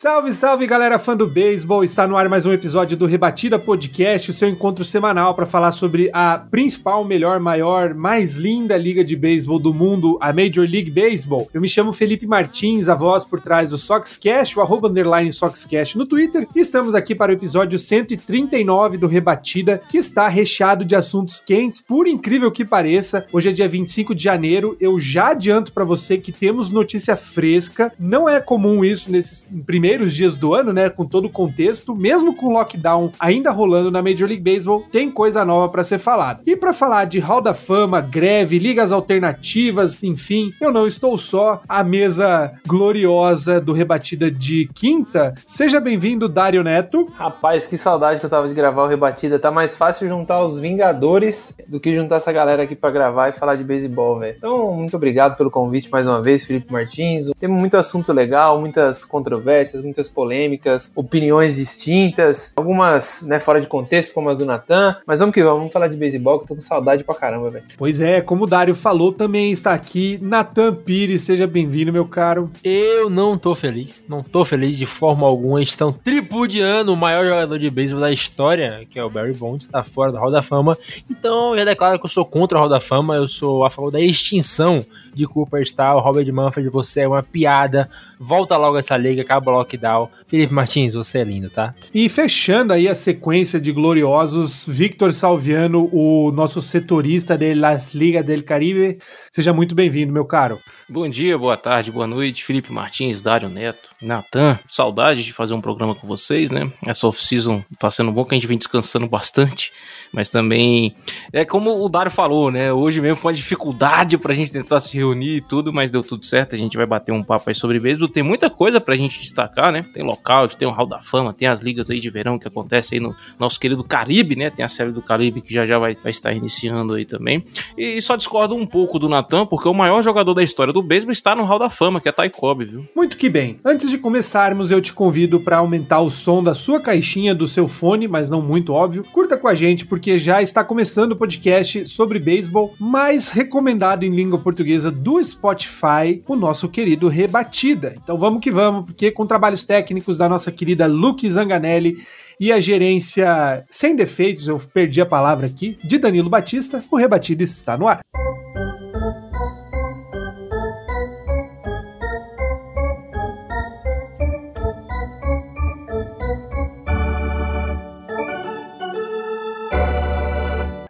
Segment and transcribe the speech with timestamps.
[0.00, 1.82] Salve, salve galera fã do beisebol!
[1.82, 5.72] Está no ar mais um episódio do Rebatida Podcast, o seu encontro semanal para falar
[5.72, 10.88] sobre a principal, melhor, maior, mais linda liga de beisebol do mundo, a Major League
[10.88, 11.48] Baseball.
[11.52, 15.98] Eu me chamo Felipe Martins, a voz por trás do Soxcast, o arroba underline Soxcast
[15.98, 20.94] no Twitter, e estamos aqui para o episódio 139 do Rebatida, que está recheado de
[20.94, 23.26] assuntos quentes, por incrível que pareça.
[23.32, 27.92] Hoje é dia 25 de janeiro, eu já adianto para você que temos notícia fresca,
[27.98, 31.96] não é comum isso nesses primeiros primeiros dias do ano, né, com todo o contexto,
[31.96, 35.96] mesmo com o lockdown ainda rolando na Major League Baseball, tem coisa nova para ser
[35.98, 36.42] falada.
[36.44, 41.62] E para falar de Hall da Fama, greve, ligas alternativas, enfim, eu não estou só,
[41.66, 45.34] a mesa gloriosa do Rebatida de quinta.
[45.42, 47.08] Seja bem-vindo, Dário Neto.
[47.14, 49.38] Rapaz, que saudade que eu tava de gravar o Rebatida.
[49.38, 53.32] Tá mais fácil juntar os Vingadores do que juntar essa galera aqui para gravar e
[53.32, 54.34] falar de beisebol, velho.
[54.36, 57.30] Então, muito obrigado pelo convite mais uma vez, Felipe Martins.
[57.40, 64.14] Temos muito assunto legal, muitas controvérsias, muitas polêmicas, opiniões distintas, algumas, né, fora de contexto,
[64.14, 64.96] como as do Natan.
[65.06, 67.50] Mas vamos que vamos, vamos falar de beisebol, que eu tô com saudade pra caramba,
[67.50, 67.64] velho.
[67.76, 71.22] Pois é, como o Dário falou, também está aqui Natan Pires.
[71.22, 72.50] Seja bem-vindo, meu caro.
[72.62, 75.62] Eu não tô feliz, não tô feliz de forma alguma.
[75.62, 79.82] Estão tripudiando o maior jogador de beisebol da história, que é o Barry Bonds, está
[79.82, 80.76] fora da Hall da Fama.
[81.10, 83.70] Então, eu já declaro que eu sou contra a Hall da Fama, eu sou a
[83.70, 84.84] favor da extinção
[85.14, 85.96] de Cooper Star.
[85.96, 87.88] O Robert Manfred, você é uma piada.
[88.18, 90.08] Volta logo essa liga, acaba o lockdown.
[90.26, 91.74] Felipe Martins, você é lindo, tá?
[91.92, 98.24] E fechando aí a sequência de gloriosos, Victor Salviano, o nosso setorista de Las Ligas
[98.24, 98.98] del Caribe.
[99.38, 100.58] Seja muito bem-vindo, meu caro.
[100.88, 104.58] Bom dia, boa tarde, boa noite, Felipe Martins, Dário Neto, Natan.
[104.66, 106.72] Saudade de fazer um programa com vocês, né?
[106.84, 109.72] Essa off-season tá sendo bom que a gente vem descansando bastante,
[110.12, 110.92] mas também
[111.32, 112.72] é como o Dário falou, né?
[112.72, 116.26] Hoje mesmo foi uma dificuldade pra gente tentar se reunir e tudo, mas deu tudo
[116.26, 116.56] certo.
[116.56, 118.08] A gente vai bater um papo aí sobre beisebol.
[118.08, 119.86] Tem muita coisa pra gente destacar, né?
[119.94, 122.96] Tem lockout, tem o Hall da Fama, tem as ligas aí de verão que acontece
[122.96, 124.50] aí no nosso querido Caribe, né?
[124.50, 127.44] Tem a série do Caribe que já já vai, vai estar iniciando aí também.
[127.76, 131.12] E só discordo um pouco do Natan, porque o maior jogador da história do beisebol
[131.12, 132.84] está no Hall da Fama, que é Ty Cobb, viu?
[132.94, 133.58] Muito que bem.
[133.64, 137.68] Antes de começarmos, eu te convido para aumentar o som da sua caixinha do seu
[137.68, 139.04] fone, mas não muito óbvio.
[139.12, 144.14] Curta com a gente, porque já está começando o podcast sobre beisebol mais recomendado em
[144.14, 147.94] língua portuguesa do Spotify, o nosso querido Rebatida.
[148.02, 151.98] Então vamos que vamos, porque com trabalhos técnicos da nossa querida Luke Zanganelli
[152.40, 157.42] e a gerência sem defeitos, eu perdi a palavra aqui, de Danilo Batista, o Rebatida
[157.42, 158.00] está no ar.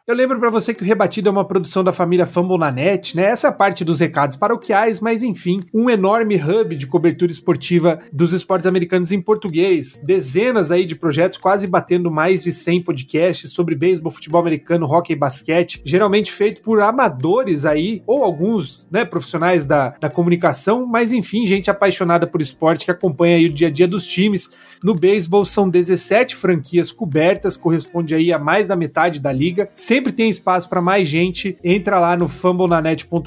[0.08, 3.24] Eu lembro para você que o Rebatido é uma produção da família Fambonanet, né?
[3.24, 8.00] Essa é a parte dos recados paroquiais, mas enfim, um enorme hub de cobertura esportiva
[8.10, 10.00] dos esportes americanos em português.
[10.02, 15.12] Dezenas aí de projetos, quase batendo mais de 100 podcasts sobre beisebol, futebol americano, hockey
[15.12, 21.12] e basquete, geralmente feito por amadores aí, ou alguns, né, profissionais da, da comunicação, mas
[21.12, 24.48] enfim, gente apaixonada por esporte que acompanha aí o dia a dia dos times.
[24.82, 29.69] No beisebol são 17 franquias cobertas, corresponde aí a mais da metade da liga.
[29.98, 31.59] Sempre tem espaço para mais gente.
[31.64, 33.26] Entra lá no fambonanet.com.br,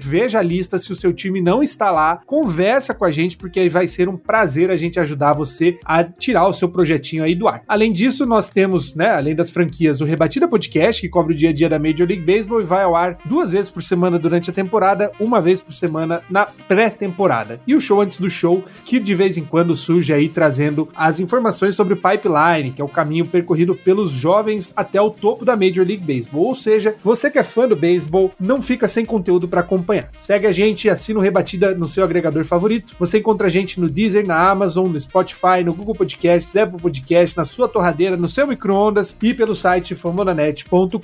[0.00, 3.60] veja a lista se o seu time não está lá, conversa com a gente porque
[3.60, 7.36] aí vai ser um prazer a gente ajudar você a tirar o seu projetinho aí
[7.36, 7.62] do ar.
[7.68, 11.50] Além disso, nós temos, né, além das franquias do Rebatida Podcast, que cobre o dia
[11.50, 14.50] a dia da Major League Baseball e vai ao ar duas vezes por semana durante
[14.50, 17.60] a temporada, uma vez por semana na pré-temporada.
[17.64, 21.20] E o show antes do show, que de vez em quando surge aí trazendo as
[21.20, 25.54] informações sobre o pipeline, que é o caminho percorrido pelos jovens até o topo da
[25.54, 26.46] Major League Baseball.
[26.46, 30.08] Ou seja, você que é fã do beisebol, não fica sem conteúdo para acompanhar.
[30.12, 32.94] Segue a gente e assina o Rebatida no seu agregador favorito.
[32.98, 37.36] Você encontra a gente no Deezer, na Amazon, no Spotify, no Google Podcasts, Apple Podcasts,
[37.36, 40.98] na sua torradeira, no seu micro-ondas e pelo site famonanet.com.br.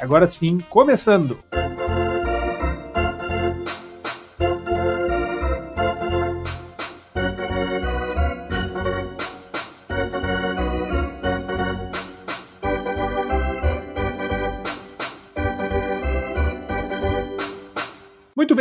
[0.00, 1.38] Agora sim, começando!
[1.52, 1.65] Muito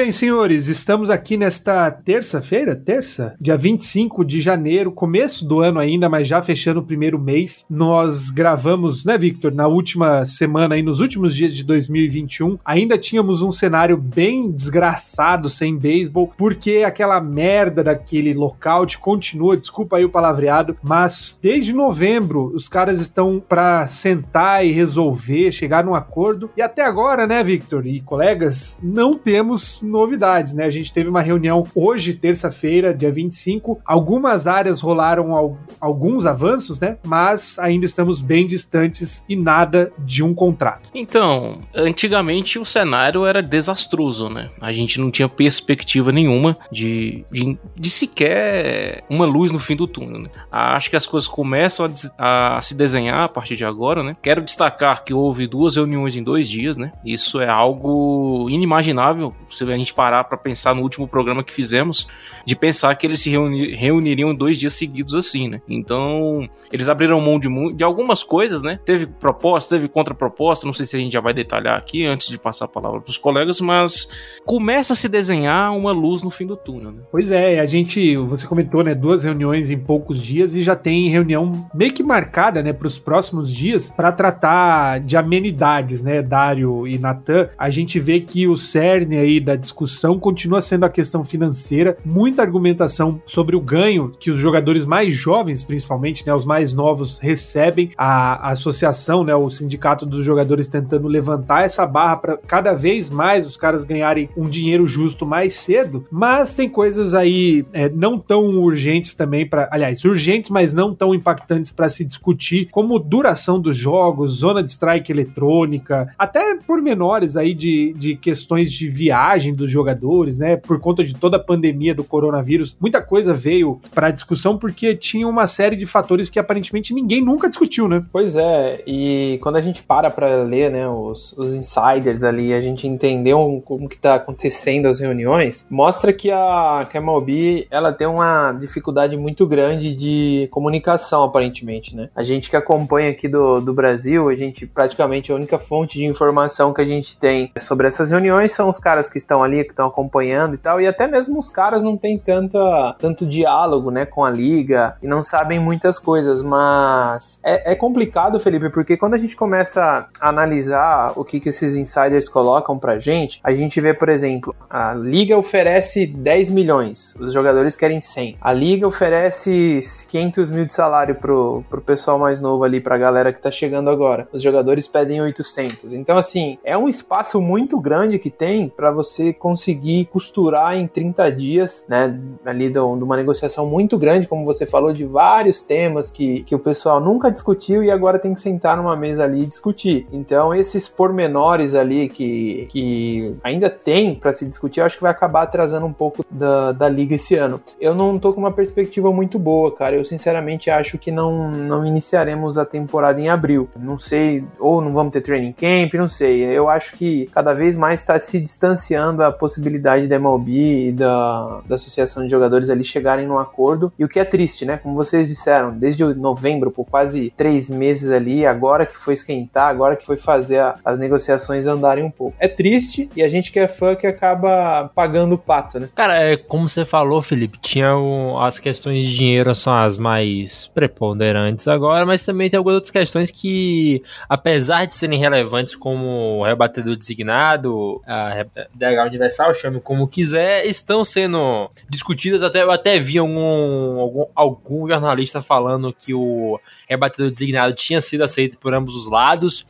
[0.05, 6.07] bem, senhores, estamos aqui nesta terça-feira, terça, dia 25 de janeiro, começo do ano ainda,
[6.07, 7.65] mas já fechando o primeiro mês.
[7.67, 13.41] Nós gravamos, né, Victor, na última semana aí, nos últimos dias de 2021, ainda tínhamos
[13.41, 20.11] um cenário bem desgraçado sem beisebol, porque aquela merda daquele lockout continua, desculpa aí o
[20.11, 26.51] palavreado, mas desde novembro os caras estão para sentar e resolver, chegar num acordo.
[26.55, 30.65] E até agora, né, Victor e colegas, não temos novidades, né?
[30.65, 33.79] A gente teve uma reunião hoje, terça-feira, dia 25.
[33.85, 36.97] Algumas áreas rolaram al alguns avanços, né?
[37.05, 40.89] Mas ainda estamos bem distantes e nada de um contrato.
[40.93, 44.49] Então, antigamente o cenário era desastroso, né?
[44.59, 49.87] A gente não tinha perspectiva nenhuma de, de, de sequer uma luz no fim do
[49.87, 50.29] túnel, né?
[50.51, 54.17] Acho que as coisas começam a, a se desenhar a partir de agora, né?
[54.21, 56.91] Quero destacar que houve duas reuniões em dois dias, né?
[57.05, 62.07] Isso é algo inimaginável a gente parar para pensar no último programa que fizemos,
[62.45, 65.61] de pensar que eles se reuni reuniriam dois dias seguidos assim, né?
[65.67, 68.79] Então, eles abriram mão de, de algumas coisas, né?
[68.85, 72.37] Teve proposta, teve contraproposta, não sei se a gente já vai detalhar aqui antes de
[72.37, 74.09] passar a palavra para os colegas, mas
[74.45, 77.01] começa a se desenhar uma luz no fim do túnel, né?
[77.11, 81.09] Pois é, a gente, você comentou, né, duas reuniões em poucos dias e já tem
[81.09, 86.87] reunião meio que marcada, né, para os próximos dias para tratar de amenidades, né, Dário
[86.87, 87.49] e Natan.
[87.57, 92.41] A gente vê que o cerne aí da discussão continua sendo a questão financeira, muita
[92.41, 97.91] argumentação sobre o ganho que os jogadores mais jovens, principalmente, né, os mais novos, recebem.
[97.97, 103.09] A, a associação, né, o sindicato dos jogadores tentando levantar essa barra para cada vez
[103.09, 108.19] mais os caras ganharem um dinheiro justo mais cedo, mas tem coisas aí é, não
[108.19, 113.59] tão urgentes também para, aliás, urgentes, mas não tão impactantes para se discutir, como duração
[113.59, 119.53] dos jogos, zona de strike eletrônica, até pormenores aí de, de questões de viagem viagem
[119.55, 120.57] dos jogadores, né?
[120.57, 125.27] Por conta de toda a pandemia do coronavírus, muita coisa veio para discussão porque tinha
[125.27, 128.03] uma série de fatores que aparentemente ninguém nunca discutiu, né?
[128.11, 132.61] Pois é, e quando a gente para para ler, né, os, os insiders ali, a
[132.61, 137.91] gente entendeu como que tá acontecendo as reuniões, mostra que a, que a MLB, ela
[137.91, 142.09] tem uma dificuldade muito grande de comunicação, aparentemente, né?
[142.15, 146.05] A gente que acompanha aqui do, do Brasil, a gente praticamente a única fonte de
[146.05, 149.69] informação que a gente tem sobre essas reuniões são os caras que estão ali, que
[149.69, 154.05] estão acompanhando e tal, e até mesmo os caras não têm tanta, tanto diálogo, né,
[154.05, 159.13] com a liga e não sabem muitas coisas, mas é, é complicado, Felipe, porque quando
[159.13, 163.79] a gente começa a analisar o que, que esses insiders colocam pra gente, a gente
[163.79, 168.37] vê, por exemplo, a liga oferece 10 milhões, os jogadores querem 100.
[168.41, 173.31] A liga oferece 500 mil de salário pro, pro pessoal mais novo ali, pra galera
[173.31, 174.27] que tá chegando agora.
[174.33, 175.93] Os jogadores pedem 800.
[175.93, 180.87] Então, assim, é um espaço muito grande que tem para você você conseguir costurar em
[180.87, 186.11] 30 dias, né, ali de uma negociação muito grande, como você falou, de vários temas
[186.11, 189.45] que, que o pessoal nunca discutiu e agora tem que sentar numa mesa ali e
[189.45, 190.07] discutir.
[190.11, 195.11] Então, esses pormenores ali que, que ainda tem para se discutir, eu acho que vai
[195.11, 197.61] acabar atrasando um pouco da, da liga esse ano.
[197.79, 199.95] Eu não tô com uma perspectiva muito boa, cara.
[199.95, 203.69] Eu sinceramente acho que não, não iniciaremos a temporada em abril.
[203.77, 206.43] Não sei, ou não vamos ter training camp, não sei.
[206.43, 211.61] Eu acho que cada vez mais está se distanciando a possibilidade da MLB e da,
[211.67, 213.91] da Associação de Jogadores ali chegarem num acordo.
[213.97, 214.77] E o que é triste, né?
[214.77, 219.95] Como vocês disseram, desde novembro, por quase três meses ali, agora que foi esquentar, agora
[219.95, 222.35] que foi fazer a, as negociações andarem um pouco.
[222.39, 225.89] É triste e a gente que é fã que acaba pagando o pato, né?
[225.95, 230.67] Cara, é como você falou, Felipe, tinha o, as questões de dinheiro são as mais
[230.73, 236.95] preponderantes agora, mas também tem algumas outras questões que, apesar de serem relevantes como rebatedor
[236.95, 242.43] designado, a, DH Universal, chame como quiser, estão sendo discutidas.
[242.43, 248.23] Até, eu até vi algum, algum, algum jornalista falando que o rebatedor designado tinha sido
[248.23, 249.65] aceito por ambos os lados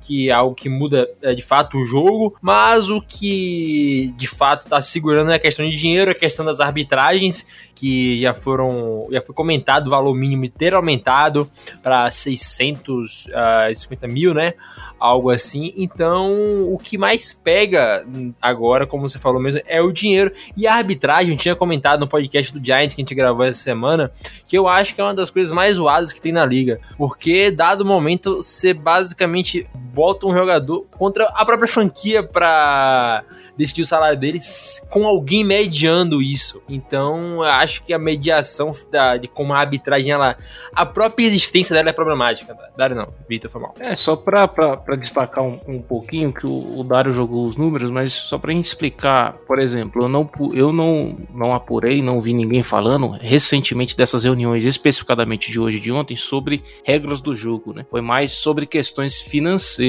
[0.00, 4.64] que é algo que muda é, de fato o jogo, mas o que de fato
[4.64, 9.20] está segurando é a questão de dinheiro, a questão das arbitragens, que já foram, já
[9.20, 11.50] foi comentado o valor mínimo ter aumentado
[11.82, 14.54] para 650 uh, mil, né?
[15.00, 15.72] algo assim.
[15.76, 18.06] Então, o que mais pega
[18.40, 20.30] agora, como você falou mesmo, é o dinheiro.
[20.54, 23.58] E a arbitragem, eu tinha comentado no podcast do Giants que a gente gravou essa
[23.58, 24.12] semana,
[24.46, 26.78] que eu acho que é uma das coisas mais zoadas que tem na liga.
[26.98, 33.24] Porque, dado o momento, você basicamente bota um jogador contra a própria franquia pra
[33.56, 36.62] decidir o salário deles com alguém mediando isso.
[36.68, 40.36] Então, eu acho que a mediação da, de como a arbitragem, ela,
[40.74, 42.56] a própria existência dela é problemática.
[42.76, 43.74] Dário não, Vitor foi mal.
[43.78, 44.46] É, só pra
[44.98, 48.66] destacar um, um pouquinho, que o, o Dário jogou os números, mas só pra gente
[48.66, 54.24] explicar, por exemplo, eu não, eu não, não apurei, não vi ninguém falando recentemente dessas
[54.24, 57.84] reuniões, especificadamente de hoje e de ontem, sobre regras do jogo, né?
[57.90, 59.79] Foi mais sobre questões financeiras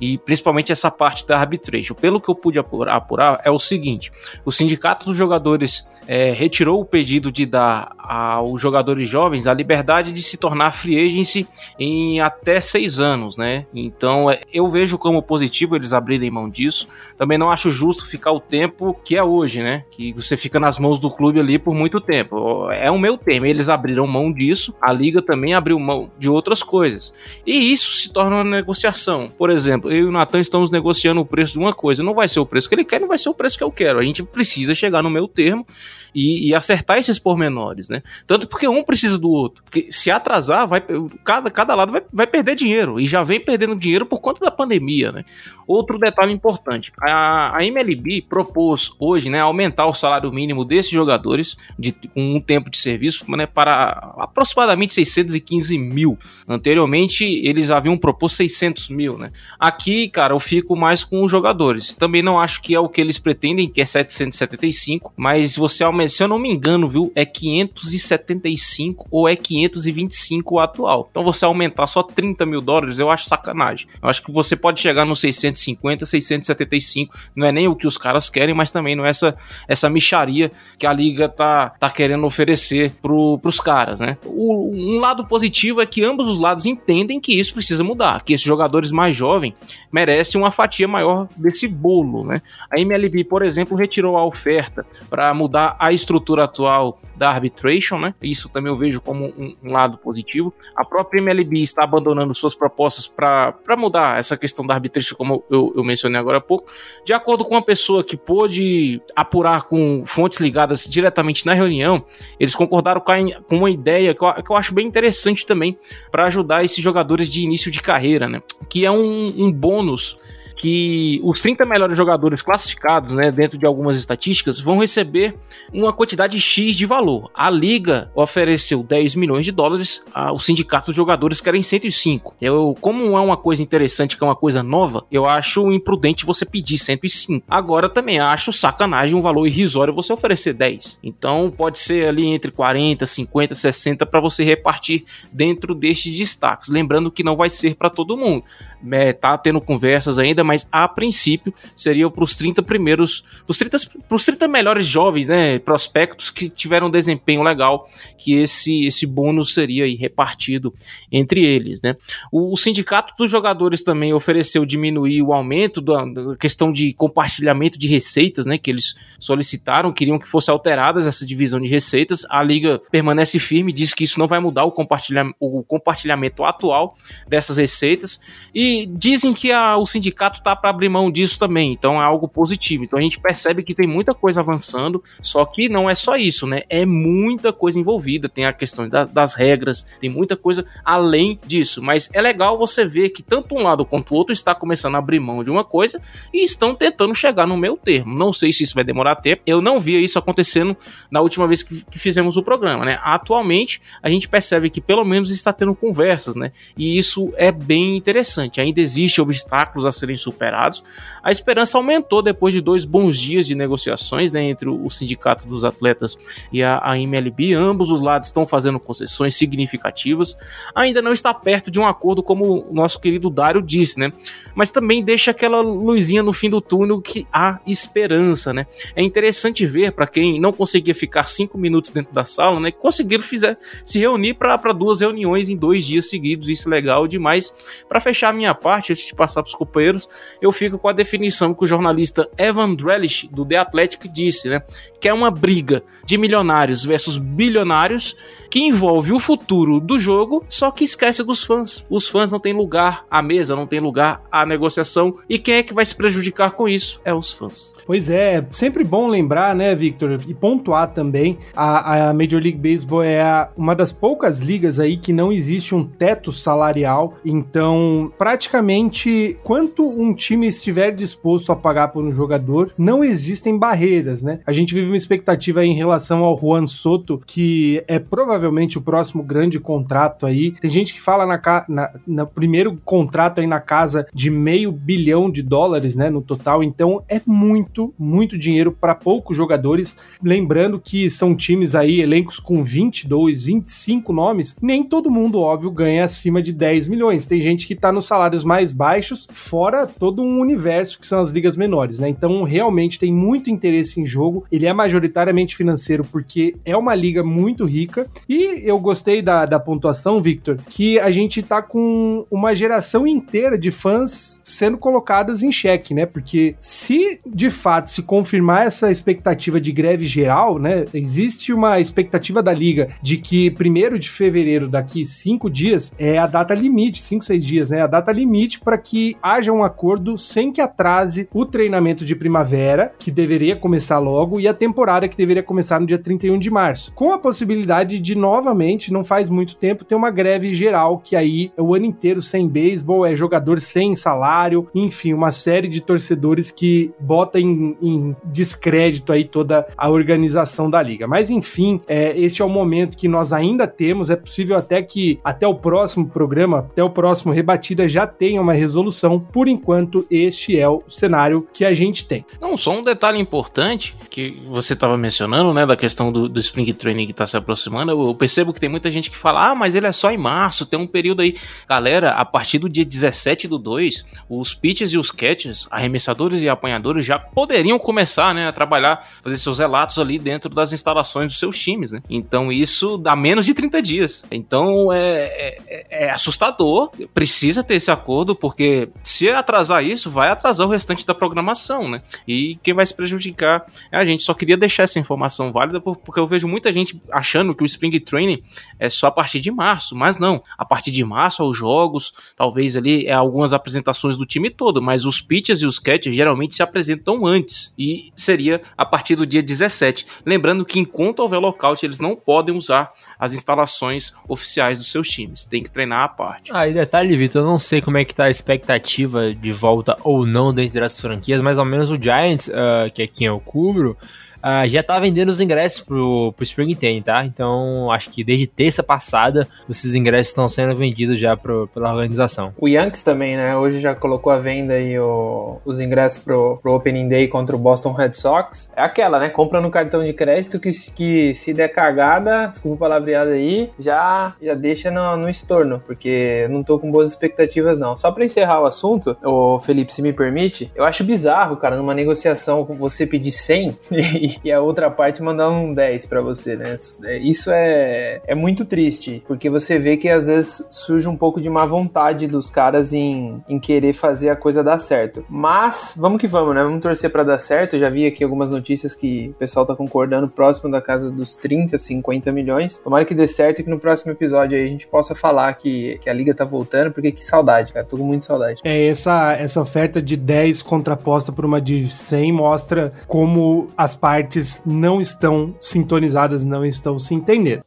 [0.00, 1.94] e principalmente essa parte da arbitration.
[1.94, 4.10] Pelo que eu pude apurar, apurar é o seguinte:
[4.44, 10.12] o sindicato dos jogadores é, retirou o pedido de dar aos jogadores jovens a liberdade
[10.12, 11.46] de se tornar free agency
[11.78, 13.66] em até seis anos, né?
[13.74, 16.88] Então é, eu vejo como positivo eles abrirem mão disso.
[17.16, 19.84] Também não acho justo ficar o tempo que é hoje, né?
[19.90, 22.70] Que você fica nas mãos do clube ali por muito tempo.
[22.70, 23.46] É o meu termo.
[23.46, 27.12] Eles abriram mão disso, a liga também abriu mão de outras coisas.
[27.46, 29.03] E isso se torna uma negociação.
[29.36, 32.02] Por exemplo, eu e o Natan estamos negociando o preço de uma coisa.
[32.02, 33.70] Não vai ser o preço que ele quer, não vai ser o preço que eu
[33.70, 33.98] quero.
[33.98, 35.66] A gente precisa chegar no meu termo
[36.14, 38.02] e, e acertar esses pormenores, né?
[38.26, 39.62] Tanto porque um precisa do outro.
[39.64, 40.82] Porque se atrasar, vai,
[41.24, 43.00] cada, cada lado vai, vai perder dinheiro.
[43.00, 45.24] E já vem perdendo dinheiro por conta da pandemia, né?
[45.66, 51.56] Outro detalhe importante: a, a MLB propôs hoje, né, aumentar o salário mínimo desses jogadores
[51.78, 56.18] de, com um tempo de serviço né, para aproximadamente 615 mil.
[56.46, 59.32] Anteriormente, eles haviam proposto 600 mil, né?
[59.58, 61.94] Aqui, cara, eu fico mais com os jogadores.
[61.94, 66.10] Também não acho que é o que eles pretendem, que é 775, mas você aumenta,
[66.10, 71.08] se eu não me engano, viu, é 575 ou é 525 o atual.
[71.10, 73.88] Então você aumentar só 30 mil dólares, eu acho sacanagem.
[74.02, 77.96] Eu acho que você pode chegar no 650, 675, não é nem o que os
[77.96, 79.36] caras querem, mas também não é essa,
[79.68, 84.16] essa micharia que a liga tá, tá querendo oferecer pro, pros caras, né?
[84.24, 88.32] O, um lado positivo é que ambos os lados entendem que isso precisa mudar, que
[88.32, 89.54] esses jogadores mais jovens
[89.92, 92.42] merecem uma fatia maior desse bolo, né?
[92.70, 98.14] A MLB, por exemplo, retirou a oferta para mudar a estrutura atual da arbitration, né?
[98.22, 100.52] Isso também eu vejo como um, um lado positivo.
[100.74, 105.72] A própria MLB está abandonando suas propostas para mudar essa questão da arbitration, como eu,
[105.76, 106.70] eu mencionei agora há pouco.
[107.04, 112.04] De acordo com uma pessoa que pôde apurar com fontes ligadas diretamente na reunião,
[112.38, 115.78] eles concordaram com, uma ideia que eu acho bem interessante também
[116.10, 118.42] para ajudar esses jogadores de início de carreira, né?
[118.74, 120.16] Que é um, um bônus
[120.64, 125.34] que os 30 melhores jogadores classificados, né, dentro de algumas estatísticas, vão receber
[125.70, 127.30] uma quantidade X de valor.
[127.34, 132.36] A liga ofereceu 10 milhões de dólares, a, o sindicato dos jogadores querem 105.
[132.40, 136.46] Eu, como é uma coisa interessante, que é uma coisa nova, eu acho imprudente você
[136.46, 137.44] pedir 105.
[137.46, 140.98] Agora também acho sacanagem um valor irrisório você oferecer 10.
[141.02, 146.70] Então pode ser ali entre 40, 50, 60 para você repartir dentro destes destaques.
[146.70, 148.44] Lembrando que não vai ser para todo mundo.
[148.90, 153.78] É, tá tendo conversas ainda, mas a princípio seria para os 30 primeiros, os 30,
[154.08, 159.54] pros 30 melhores jovens, né, prospectos que tiveram um desempenho legal, que esse esse bônus
[159.54, 160.72] seria repartido
[161.10, 161.96] entre eles, né?
[162.32, 167.78] O, o sindicato dos jogadores também ofereceu diminuir o aumento da, da, questão de compartilhamento
[167.78, 172.24] de receitas, né, que eles solicitaram, queriam que fosse alteradas essa divisão de receitas.
[172.28, 176.96] A liga permanece firme, diz que isso não vai mudar o, compartilha, o compartilhamento atual
[177.28, 178.20] dessas receitas
[178.54, 182.28] e dizem que a, o sindicato tá para abrir mão disso também, então é algo
[182.28, 182.84] positivo.
[182.84, 186.46] Então a gente percebe que tem muita coisa avançando, só que não é só isso,
[186.46, 186.62] né?
[186.68, 191.82] É muita coisa envolvida, tem a questão da, das regras, tem muita coisa além disso,
[191.82, 194.98] mas é legal você ver que tanto um lado quanto o outro está começando a
[194.98, 196.00] abrir mão de uma coisa
[196.32, 198.16] e estão tentando chegar no meu termo.
[198.16, 200.76] Não sei se isso vai demorar tempo, eu não via isso acontecendo
[201.10, 202.98] na última vez que, que fizemos o programa, né?
[203.02, 206.52] Atualmente a gente percebe que pelo menos está tendo conversas, né?
[206.76, 208.60] E isso é bem interessante.
[208.60, 210.82] Ainda existe obstáculos a serem superados.
[211.22, 215.64] A esperança aumentou depois de dois bons dias de negociações né, entre o sindicato dos
[215.64, 216.16] atletas
[216.52, 217.54] e a, a MLB.
[217.54, 220.36] Ambos os lados estão fazendo concessões significativas.
[220.74, 224.12] Ainda não está perto de um acordo, como o nosso querido Dário disse, né?
[224.54, 228.66] Mas também deixa aquela luzinha no fim do túnel que há esperança, né?
[228.96, 232.70] É interessante ver para quem não conseguia ficar cinco minutos dentro da sala, né?
[232.70, 236.48] Conseguiram fizer, se reunir para duas reuniões em dois dias seguidos.
[236.48, 237.52] Isso é legal demais.
[237.88, 240.08] Para fechar a minha parte, antes de passar para os companheiros,
[240.40, 244.62] eu fico com a definição que o jornalista Evan Drellish, do The Athletic, disse, né?
[245.00, 248.16] Que é uma briga de milionários versus bilionários
[248.50, 251.84] que envolve o futuro do jogo, só que esquece dos fãs.
[251.90, 255.18] Os fãs não têm lugar à mesa, não tem lugar à negociação.
[255.28, 257.00] E quem é que vai se prejudicar com isso?
[257.04, 257.74] É os fãs.
[257.86, 263.02] Pois é, sempre bom lembrar, né, Victor, e pontuar também, a, a Major League Baseball
[263.02, 269.38] é a, uma das poucas ligas aí que não existe um teto salarial, então praticamente
[269.42, 274.40] quanto um time estiver disposto a pagar por um jogador, não existem barreiras, né?
[274.46, 279.22] A gente vive uma expectativa em relação ao Juan Soto, que é provavelmente o próximo
[279.22, 280.50] grande contrato aí.
[280.52, 285.30] Tem gente que fala na, na, na primeiro contrato aí na casa de meio bilhão
[285.30, 289.96] de dólares, né, no total, então é muito, muito dinheiro para poucos jogadores.
[290.22, 296.04] Lembrando que são times aí, elencos com 22, 25 nomes, nem todo mundo, óbvio, ganha
[296.04, 297.26] acima de 10 milhões.
[297.26, 301.30] Tem gente que tá nos salários mais baixos, fora todo um universo que são as
[301.30, 302.08] ligas menores, né?
[302.08, 304.44] Então, realmente tem muito interesse em jogo.
[304.50, 308.06] Ele é majoritariamente financeiro porque é uma liga muito rica.
[308.28, 313.56] E eu gostei da, da pontuação, Victor, que a gente tá com uma geração inteira
[313.58, 316.06] de fãs sendo colocadas em xeque, né?
[316.06, 320.84] Porque se de fato se confirmar essa expectativa de greve geral, né?
[320.92, 326.26] Existe uma expectativa da liga de que primeiro de fevereiro, daqui cinco dias, é a
[326.26, 327.82] data limite, cinco, seis dias, né?
[327.82, 329.83] A data limite para que haja um acordo
[330.16, 335.16] sem que atrase o treinamento de primavera, que deveria começar logo, e a temporada que
[335.16, 336.92] deveria começar no dia 31 de março.
[336.94, 341.52] Com a possibilidade de, novamente, não faz muito tempo, ter uma greve geral, que aí
[341.56, 346.50] é o ano inteiro sem beisebol, é jogador sem salário, enfim, uma série de torcedores
[346.50, 351.06] que bota em em, descrédito aí toda a organização da liga.
[351.06, 354.10] Mas enfim, é, este é o momento que nós ainda temos.
[354.10, 358.52] É possível até que até o próximo programa, até o próximo rebatida já tenha uma
[358.52, 359.18] resolução.
[359.18, 359.73] Por enquanto,
[360.10, 362.24] este é o cenário que a gente tem.
[362.40, 366.72] Não, só um detalhe importante que você estava mencionando, né, da questão do, do Spring
[366.72, 367.92] Training que está se aproximando.
[367.92, 370.66] Eu percebo que tem muita gente que fala, ah, mas ele é só em março,
[370.66, 371.36] tem um período aí.
[371.68, 376.48] Galera, a partir do dia 17 do 2, os pitchers e os catchers, arremessadores e
[376.48, 381.38] apanhadores já poderiam começar né, a trabalhar, fazer seus relatos ali dentro das instalações dos
[381.38, 381.92] seus times.
[381.92, 382.00] Né?
[382.08, 384.24] Então isso dá menos de 30 dias.
[384.30, 390.66] Então é, é, é assustador, precisa ter esse acordo, porque se atrasar isso, vai atrasar
[390.66, 391.88] o restante da programação.
[391.88, 392.02] Né?
[392.26, 394.22] E quem vai se prejudicar é a gente.
[394.22, 397.98] Só queria deixar essa informação válida, porque eu vejo muita gente achando que o Spring
[398.00, 398.42] Training
[398.78, 400.42] é só a partir de março, mas não.
[400.58, 405.04] A partir de março, aos jogos, talvez ali é algumas apresentações do time todo, mas
[405.04, 409.26] os pitchers e os catchers geralmente se apresentam antes antes e seria a partir do
[409.26, 410.06] dia 17.
[410.24, 415.44] Lembrando que enquanto houver lockout, eles não podem usar as instalações oficiais dos seus times.
[415.44, 416.50] Tem que treinar à parte.
[416.52, 419.96] Ah, e detalhe, Vitor, eu não sei como é que tá a expectativa de volta
[420.02, 423.40] ou não dentro das franquias, mas ao menos o Giants, uh, que é quem eu
[423.40, 423.96] cubro,
[424.44, 427.24] uh, já tá vendendo os ingressos pro, pro Spring Training, tá?
[427.24, 432.52] Então, acho que desde terça passada, esses ingressos estão sendo vendidos já pro, pela organização.
[432.58, 433.56] O Yankees também, né?
[433.56, 437.58] Hoje já colocou à venda aí o, os ingressos pro, pro Opening Day contra o
[437.58, 438.70] Boston Red Sox.
[438.76, 439.30] É aquela, né?
[439.30, 444.34] Compra no cartão de crédito que, que se der cagada, desculpa o palavreado aí, já,
[444.42, 447.96] já deixa no, no estorno, porque não tô com boas expectativas, não.
[447.96, 451.94] Só pra encerrar o assunto, o Felipe, se me permite, eu acho bizarro, cara, numa
[451.94, 456.76] negociação você pedir 100 e, e a outra parte mandar um 10 para você, né?
[457.20, 461.50] Isso é, é muito triste, porque você vê que às vezes surge um pouco de
[461.50, 465.24] má vontade dos caras em, em querer fazer a coisa dar certo.
[465.28, 466.62] Mas vamos que vamos, né?
[466.62, 467.76] Vamos torcer para dar certo.
[467.76, 471.36] Eu já vi aqui algumas notícias que o pessoal tá concordando próximo da casa dos
[471.36, 472.78] 30, 50 milhões.
[472.78, 475.98] Tomara que dê certo e que no próximo episódio aí a gente possa falar que,
[476.02, 477.84] que a liga tá voltando, porque que saudade, cara.
[477.84, 478.60] Tô com muita saudade.
[478.64, 484.23] É, essa, essa oferta de 10 contraposta por uma de 100 mostra como as partes
[484.24, 487.62] partes não estão sintonizadas, não estão se entendendo.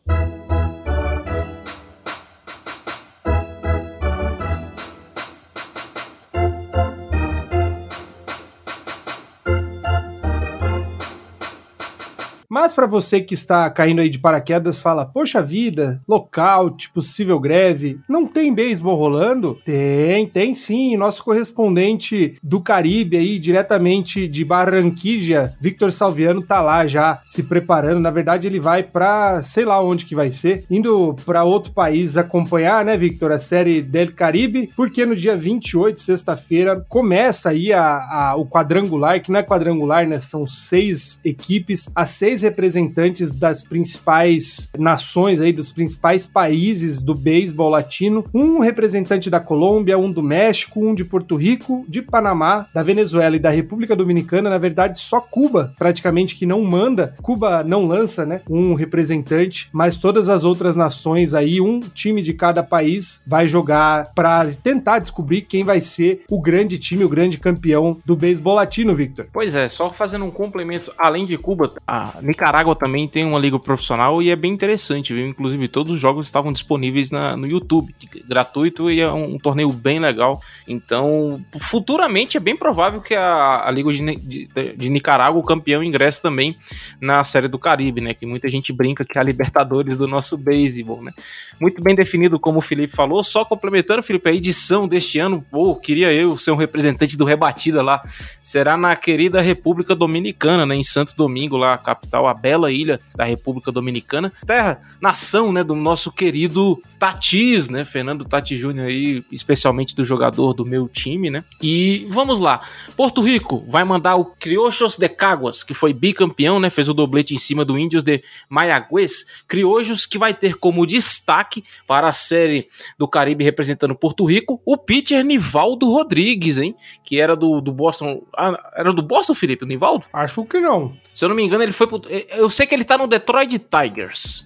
[12.67, 18.01] Mas para você que está caindo aí de paraquedas, fala: Poxa vida, lockout, possível greve,
[18.09, 19.57] não tem beisebol rolando?
[19.63, 20.97] Tem, tem sim.
[20.97, 28.01] Nosso correspondente do Caribe aí, diretamente de Barranquilla, Victor Salviano, tá lá já se preparando.
[28.01, 32.17] Na verdade, ele vai para sei lá onde que vai ser, indo para outro país
[32.17, 37.81] acompanhar, né, Victor, a série Del Caribe, porque no dia 28, sexta-feira, começa aí a,
[37.81, 40.19] a, o quadrangular, que não é quadrangular, né?
[40.19, 47.69] São seis equipes, as seis representantes das principais nações aí, dos principais países do beisebol
[47.69, 52.81] latino, um representante da Colômbia, um do México, um de Porto Rico, de Panamá, da
[52.81, 57.85] Venezuela e da República Dominicana, na verdade só Cuba, praticamente que não manda, Cuba não
[57.85, 63.21] lança, né, um representante, mas todas as outras nações aí, um time de cada país
[63.27, 68.15] vai jogar para tentar descobrir quem vai ser o grande time, o grande campeão do
[68.15, 69.27] beisebol latino, Victor.
[69.31, 73.57] Pois é, só fazendo um complemento, além de Cuba, a Nicarágua também tem uma liga
[73.59, 75.27] profissional e é bem interessante, viu?
[75.27, 77.93] Inclusive, todos os jogos estavam disponíveis na, no YouTube,
[78.27, 80.41] gratuito e é um, um torneio bem legal.
[80.67, 85.83] Então, futuramente é bem provável que a, a Liga de, de, de Nicarágua, o campeão,
[85.83, 86.55] ingresse também
[87.01, 88.13] na Série do Caribe, né?
[88.13, 91.11] Que muita gente brinca que é a Libertadores do nosso beisebol, né?
[91.59, 93.23] Muito bem definido, como o Felipe falou.
[93.23, 97.81] Só complementando, Felipe, a edição deste ano, pô, queria eu ser um representante do Rebatida
[97.81, 98.01] lá.
[98.41, 100.75] Será na querida República Dominicana, né?
[100.75, 104.31] Em Santo Domingo, lá, capital, a bela ilha da República Dominicana.
[104.45, 105.63] Terra, nação, né?
[105.63, 107.85] Do nosso querido Tatis, né?
[107.85, 111.43] Fernando Tati Júnior aí, especialmente do jogador do meu time, né?
[111.61, 112.61] E vamos lá.
[112.95, 116.69] Porto Rico vai mandar o Criollos de Caguas, que foi bicampeão, né?
[116.69, 119.25] Fez o doblete em cima do Índios de Mayagüez.
[119.47, 124.77] Criollos que vai ter como destaque para a série do Caribe representando Porto Rico, o
[124.77, 126.75] pitcher Nivaldo Rodrigues, hein?
[127.03, 128.23] Que era do, do Boston.
[128.35, 130.05] Ah, era do Boston, Felipe, o Nivaldo?
[130.11, 130.95] Acho que não.
[131.13, 133.59] Se eu não me engano, ele foi pro, Eu sei que ele tá no Detroit
[133.59, 134.45] Tigers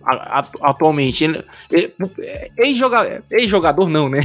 [0.61, 1.23] atualmente.
[1.23, 1.93] Ele,
[2.57, 4.21] ex-jogador, ex-jogador não, né?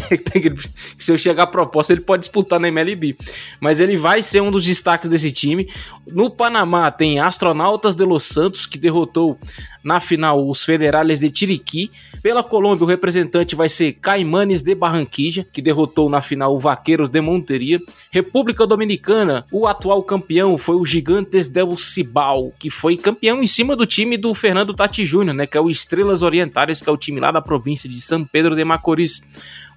[0.99, 3.17] Se eu chegar a proposta, ele pode disputar na MLB.
[3.61, 5.69] Mas ele vai ser um dos destaques desse time.
[6.07, 9.39] No Panamá tem Astronautas de Los Santos, que derrotou
[9.87, 11.93] na final os Federales de Chiriquí.
[12.21, 17.09] Pela Colômbia, o representante vai ser Caimanes de Barranquilla, que derrotou na final o Vaqueiros
[17.09, 17.81] de Monteria.
[18.11, 23.77] República Dominicana, o atual campeão foi o Gigantes del Cibao, que foi campeão em cima
[23.77, 26.97] do time do Fernando Tati Júnior, né, que é o Estrelas Orientais, que é o
[26.97, 29.23] time lá da província de São Pedro de Macorís.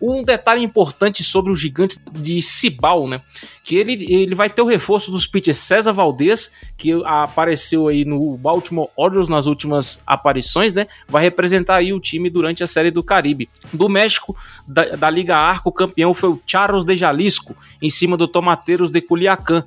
[0.02, 3.20] Um detalhe importante sobre o gigante de Cibao, né?
[3.62, 8.38] Que ele, ele vai ter o reforço dos pitchers César Valdez, que apareceu aí no
[8.38, 10.88] Baltimore Orioles nas últimas aparições, né?
[11.06, 13.50] Vai representar aí o time durante a Série do Caribe.
[13.74, 18.16] Do México, da, da Liga Arco, o campeão foi o Charros de Jalisco, em cima
[18.16, 19.66] do Tomateiros de Culiacán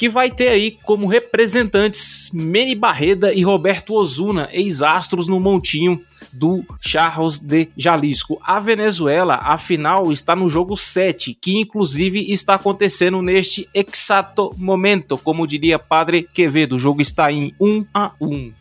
[0.00, 6.00] que vai ter aí como representantes Meni Barreda e Roberto Ozuna, ex-astros no montinho
[6.32, 8.40] do Charros de Jalisco.
[8.42, 15.46] A Venezuela, afinal, está no jogo 7, que inclusive está acontecendo neste exato momento, como
[15.46, 16.76] diria Padre Quevedo.
[16.76, 18.52] O jogo está em 1 a 1.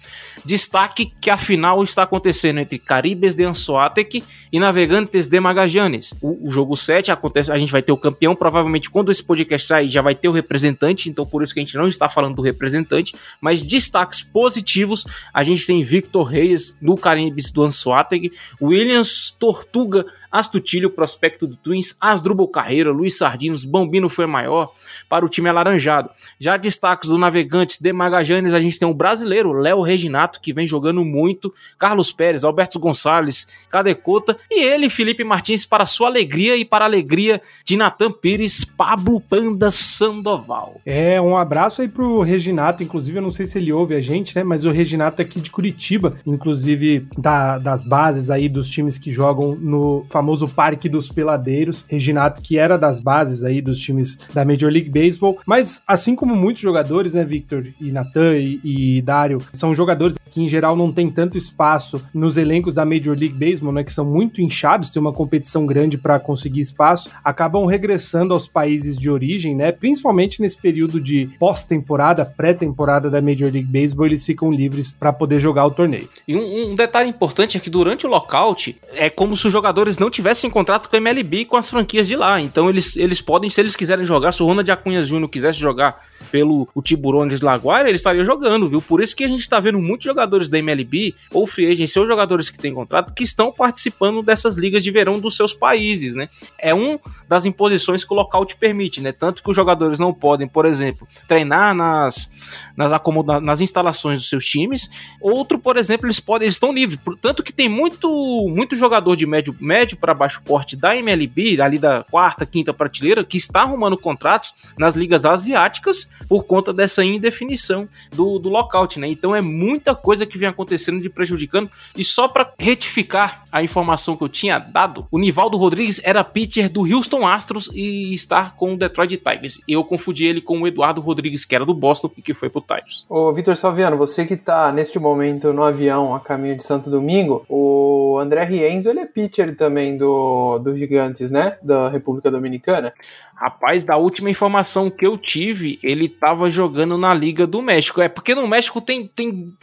[0.46, 6.14] Destaque que a final está acontecendo entre Caribes de Anzoátegui e Navegantes de Magallanes.
[6.22, 9.68] O, o, jogo 7 acontece, a gente vai ter o campeão, provavelmente quando esse podcast
[9.68, 12.36] sair já vai ter o representante, então por isso que a gente não está falando
[12.36, 19.32] do representante, mas destaques positivos, a gente tem Victor Reis do Caribes do Anzoátegui, Williams
[19.32, 24.72] Tortuga Astutilho, prospecto do Twins, Asdrubal Carreira, Luiz Sardinos, Bambino foi maior
[25.08, 26.12] para o time alaranjado.
[26.40, 30.68] Já destaques do Navegantes de Magajanes, a gente tem o brasileiro Léo Reginato, que vem
[30.68, 36.66] jogando muito, Carlos Pérez, Alberto Gonçalves, Cadecota e ele, Felipe Martins, para sua alegria e
[36.66, 40.82] para a alegria de Natan Pires, Pablo Panda Sandoval.
[40.86, 44.36] É, um abraço aí pro Reginato, inclusive, eu não sei se ele ouve a gente,
[44.36, 48.98] né, mas o Reginato é aqui de Curitiba, inclusive da, das bases aí dos times
[48.98, 54.18] que jogam no famoso Parque dos Peladeiros, Reginato, que era das bases aí dos times
[54.34, 59.02] da Major League Baseball, mas assim como muitos jogadores, né, Victor e Natan e, e
[59.02, 63.34] Dário, são jogadores que em geral não tem tanto espaço nos elencos da Major League
[63.34, 68.34] Baseball, né, que são muito inchados, tem uma competição grande para conseguir espaço, acabam regressando
[68.34, 74.06] aos países de origem, né, principalmente nesse período de pós-temporada, pré-temporada da Major League Baseball,
[74.06, 76.08] eles ficam livres para poder jogar o torneio.
[76.28, 79.98] E um, um detalhe importante é que durante o lockout é como se os jogadores
[79.98, 82.40] não tivessem contrato com a MLB e com as franquias de lá.
[82.40, 85.28] Então eles, eles podem, se eles quiserem jogar, se o Ronald Acunha Jr.
[85.28, 86.00] quisesse jogar
[86.32, 88.82] pelo o Tiburones Laguaira, ele estaria jogando, viu?
[88.82, 92.08] Por isso que a gente está vendo muitos jogadores da MLB ou free agents, ou
[92.08, 96.28] jogadores que têm contrato, que estão participando dessas ligas de verão dos seus países, né?
[96.58, 99.12] É um das imposições que o local te permite, né?
[99.12, 102.32] Tanto que os jogadores não podem, por exemplo, treinar nas,
[102.76, 104.90] nas, acomoda nas instalações dos seus times.
[105.22, 107.00] Outro, por exemplo, eles podem, eles estão livres.
[107.22, 108.10] Tanto que tem muito,
[108.50, 113.24] muito jogador de médio, médio para baixo porte da MLB, ali da quarta, quinta prateleira,
[113.24, 119.08] que está arrumando contratos nas ligas asiáticas por conta dessa indefinição do, do lockout, né?
[119.08, 121.70] Então é muita coisa que vem acontecendo de prejudicando.
[121.96, 126.70] E só para retificar a informação que eu tinha dado, o Nivaldo Rodrigues era pitcher
[126.70, 129.62] do Houston Astros e está com o Detroit Tigers.
[129.68, 132.62] Eu confundi ele com o Eduardo Rodrigues, que era do Boston e que foi pro
[132.62, 133.06] Tigers.
[133.10, 137.46] Ô, Vitor Salviano, você que tá neste momento no avião a caminho de Santo Domingo,
[137.50, 141.58] o André Rienzo, ele é pitcher também do, do Gigantes, né?
[141.62, 142.94] Da República Dominicana.
[143.36, 148.02] Rapaz, da última informação que eu tive, ele tava jogando na Liga do México.
[148.02, 149.54] É porque no México tem, tem,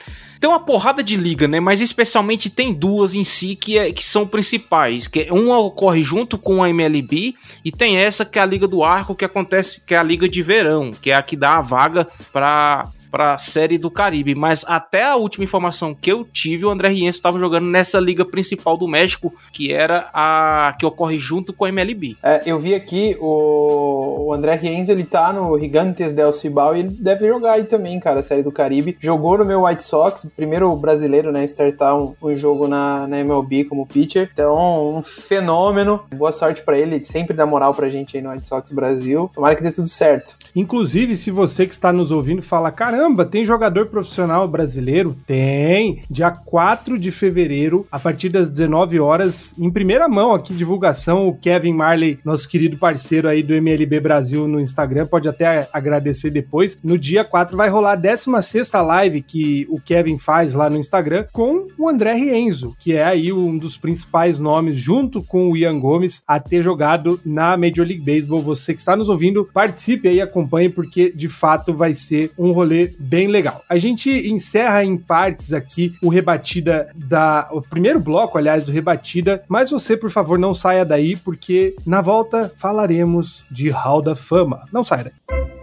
[0.41, 1.61] tem uma porrada de liga, né?
[1.61, 5.07] Mas especialmente tem duas em si que, é, que são principais.
[5.07, 7.35] Que é, uma ocorre junto com a MLB
[7.65, 10.29] e tem essa que é a Liga do Arco, que acontece, que é a Liga
[10.29, 14.35] de Verão, que é a que dá a vaga para para a série do Caribe,
[14.35, 18.25] mas até a última informação que eu tive, o André Rienzo estava jogando nessa liga
[18.25, 22.17] principal do México, que era a que ocorre junto com a MLB.
[22.23, 26.81] É, eu vi aqui o, o André Rienzo, ele tá no Gigantes del Cibao e
[26.81, 28.97] ele deve jogar aí também, cara, a série do Caribe.
[29.01, 33.65] Jogou no meu White Sox, primeiro brasileiro, né, startar um, um jogo na, na MLB
[33.65, 34.31] como pitcher.
[34.33, 36.01] Então, um fenômeno.
[36.15, 39.31] Boa sorte para ele, sempre dá moral pra gente aí no White Sox Brasil.
[39.35, 40.37] Tomara que dê tudo certo.
[40.55, 45.15] Inclusive, se você que está nos ouvindo fala, caramba, tem jogador profissional brasileiro?
[45.27, 46.03] Tem.
[46.11, 51.37] Dia 4 de fevereiro, a partir das 19 horas, em primeira mão aqui, divulgação, o
[51.37, 56.79] Kevin Marley, nosso querido parceiro aí do MLB Brasil no Instagram, pode até agradecer depois.
[56.83, 61.27] No dia 4 vai rolar a 16 live que o Kevin faz lá no Instagram
[61.31, 65.79] com o André Rienzo, que é aí um dos principais nomes, junto com o Ian
[65.79, 68.41] Gomes, a ter jogado na Major League Baseball.
[68.41, 72.86] Você que está nos ouvindo, participe aí, acompanhe, porque de fato vai ser um rolê
[72.99, 73.63] bem legal.
[73.69, 79.43] A gente encerra em partes aqui o rebatida da o primeiro bloco, aliás, do rebatida,
[79.49, 84.65] mas você, por favor, não saia daí porque na volta falaremos de Hall da Fama.
[84.73, 85.56] Não saia daí.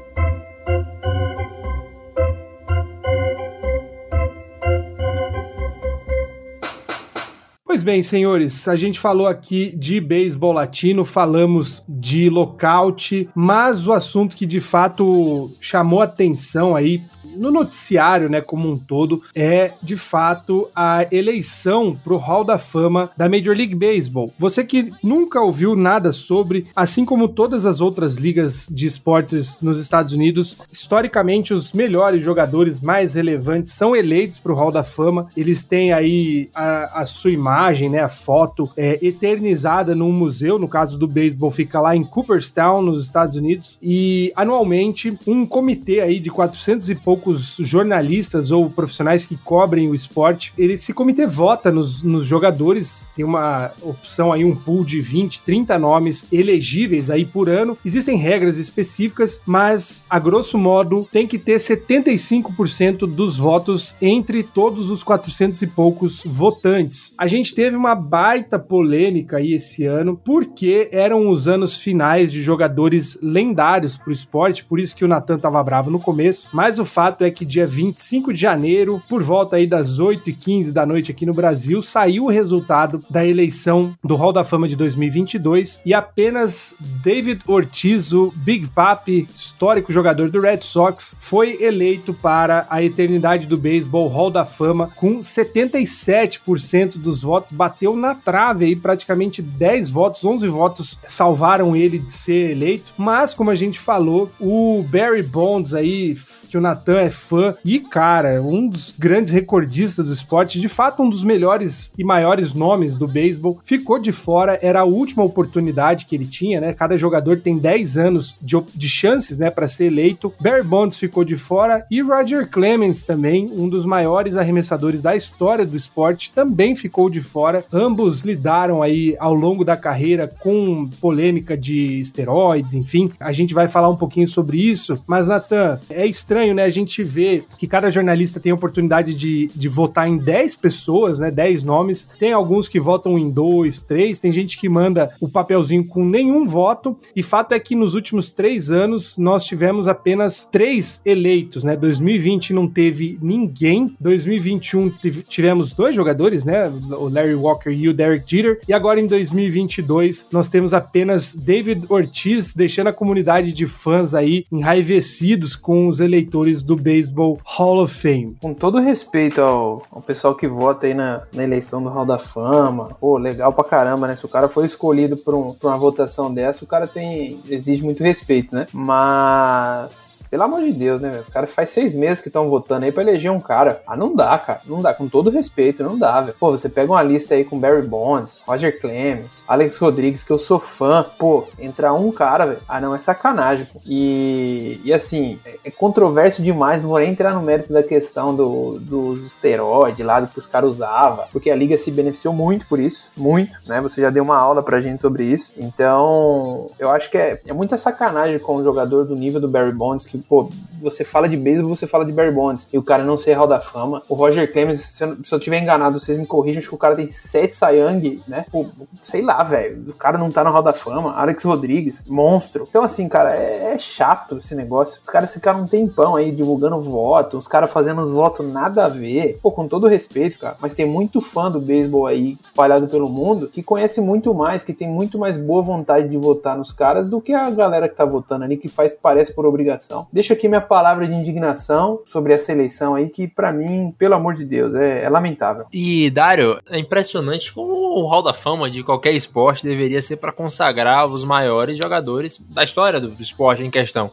[7.73, 13.93] Pois bem, senhores, a gente falou aqui de beisebol latino, falamos de lockout, mas o
[13.93, 17.01] assunto que de fato chamou atenção aí
[17.35, 23.09] no noticiário, né, como um todo, é de fato a eleição pro Hall da Fama
[23.15, 24.31] da Major League Baseball.
[24.37, 29.79] Você que nunca ouviu nada sobre, assim como todas as outras ligas de esportes nos
[29.79, 35.27] Estados Unidos, historicamente os melhores jogadores mais relevantes são eleitos pro Hall da Fama.
[35.35, 40.67] Eles têm aí a, a sua imagem, né, a foto é, eternizada num museu, no
[40.67, 46.19] caso do beisebol fica lá em Cooperstown, nos Estados Unidos, e anualmente um comitê aí
[46.19, 51.25] de 400 e poucos poucos jornalistas ou profissionais que cobrem o esporte, ele, esse comitê
[51.25, 57.09] vota nos, nos jogadores, tem uma opção aí, um pool de 20, 30 nomes elegíveis
[57.09, 57.77] aí por ano.
[57.85, 64.91] Existem regras específicas, mas a grosso modo tem que ter 75% dos votos entre todos
[64.91, 67.13] os 400 e poucos votantes.
[67.17, 72.41] A gente teve uma baita polêmica aí esse ano, porque eram os anos finais de
[72.41, 76.85] jogadores lendários pro esporte, por isso que o Natan tava bravo no começo, mas o
[76.85, 81.11] fato fato é que dia 25 de janeiro, por volta aí das 8h15 da noite
[81.11, 85.93] aqui no Brasil, saiu o resultado da eleição do Hall da Fama de 2022 e
[85.93, 86.73] apenas
[87.03, 93.45] David Ortiz, o Big Papi, histórico jogador do Red Sox, foi eleito para a eternidade
[93.45, 99.91] do beisebol Hall da Fama com 77% dos votos, bateu na trave aí praticamente 10
[99.91, 105.21] votos, 11 votos salvaram ele de ser eleito, mas como a gente falou, o Barry
[105.21, 106.17] Bonds aí
[106.53, 111.01] que o Natan é fã e, cara, um dos grandes recordistas do esporte, de fato
[111.01, 116.05] um dos melhores e maiores nomes do beisebol, ficou de fora, era a última oportunidade
[116.05, 116.71] que ele tinha, né?
[116.71, 120.31] Cada jogador tem 10 anos de, de chances, né, para ser eleito.
[120.39, 125.65] Barry Bonds ficou de fora e Roger Clemens também, um dos maiores arremessadores da história
[125.65, 127.65] do esporte, também ficou de fora.
[127.73, 133.11] Ambos lidaram aí ao longo da carreira com polêmica de esteroides, enfim.
[133.19, 136.63] A gente vai falar um pouquinho sobre isso, mas Natan, é estranho estranho, né?
[136.63, 141.19] A gente vê que cada jornalista tem a oportunidade de, de votar em 10 pessoas,
[141.19, 141.31] né?
[141.31, 142.07] 10 nomes.
[142.19, 144.19] Tem alguns que votam em dois, três.
[144.19, 146.97] Tem gente que manda o papelzinho com nenhum voto.
[147.15, 151.75] E fato é que nos últimos três anos nós tivemos apenas três eleitos, né?
[151.75, 153.95] 2020 não teve ninguém.
[153.99, 154.91] 2021
[155.27, 156.69] tivemos dois jogadores, né?
[156.91, 158.59] O Larry Walker e o Derek Jeter.
[158.67, 164.45] E agora em 2022 nós temos apenas David Ortiz deixando a comunidade de fãs aí
[164.51, 168.35] enraivecidos com os eleitores eleitores do Baseball Hall of Fame.
[168.41, 172.17] Com todo respeito ao, ao pessoal que vota aí na, na eleição do Hall da
[172.17, 174.15] Fama, pô, legal pra caramba, né?
[174.15, 177.83] Se o cara foi escolhido por, um, por uma votação dessa, o cara tem exige
[177.83, 178.65] muito respeito, né?
[178.73, 181.19] Mas, pelo amor de Deus, né?
[181.21, 183.83] Os caras faz seis meses que estão votando aí pra eleger um cara.
[183.85, 184.61] Ah, não dá, cara.
[184.65, 184.91] Não dá.
[184.91, 186.35] Com todo respeito, não dá, velho.
[186.39, 190.39] Pô, você pega uma lista aí com Barry Bonds, Roger Clemens, Alex Rodrigues, que eu
[190.39, 191.05] sou fã.
[191.19, 192.59] Pô, entrar um cara, velho.
[192.67, 193.79] Ah, não, é sacanagem, pô.
[193.85, 196.81] E, e assim, é, é controverso demais.
[196.81, 200.47] Não vou nem entrar no mérito da questão do, dos esteroides lá, do que os
[200.47, 201.25] caras usavam.
[201.31, 203.11] Porque a liga se beneficiou muito por isso.
[203.15, 203.79] Muito, né?
[203.81, 205.53] Você já deu uma aula pra gente sobre isso.
[205.55, 209.71] Então, eu acho que é, é muita sacanagem com um jogador do nível do Barry
[209.71, 210.49] Bonds, que, pô,
[210.81, 213.47] você fala de beisebol, você fala de Barry Bonds, e o cara não ser Hall
[213.47, 214.01] da Fama.
[214.09, 216.79] O Roger Clemens, se eu, se eu tiver enganado, vocês me corrijam, acho que o
[216.79, 218.45] cara tem sete Sayang, né?
[218.51, 218.65] Pô,
[219.01, 219.89] sei lá, velho.
[219.89, 221.13] O cara não tá na Hall da Fama.
[221.13, 222.67] Alex Rodrigues, monstro.
[222.69, 224.99] Então, assim, cara, é, é chato esse negócio.
[225.01, 228.89] Os caras ficaram um tempão aí divulgando voto, os caras fazendo os votos nada a
[228.89, 229.39] ver.
[229.41, 233.47] Pô, com todo respeito, cara, mas tem muito fã do beisebol aí espalhado pelo mundo
[233.47, 237.21] que conhece muito mais, que tem muito mais boa vontade de votar nos caras do
[237.21, 240.07] que a galera que tá votando ali, que faz parece por obrigação.
[240.13, 244.35] Deixa aqui minha palavra de indignação sobre essa eleição aí, que para mim, pelo amor
[244.35, 245.65] de Deus, é, é lamentável.
[245.73, 250.31] E, Dário, é impressionante como o Hall da Fama de qualquer esporte deveria ser para
[250.31, 254.11] consagrar os maiores jogadores da história do esporte em questão.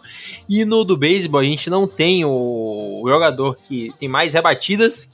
[0.48, 5.10] E no do beisebol, a gente não tem o jogador que tem mais rebatidas,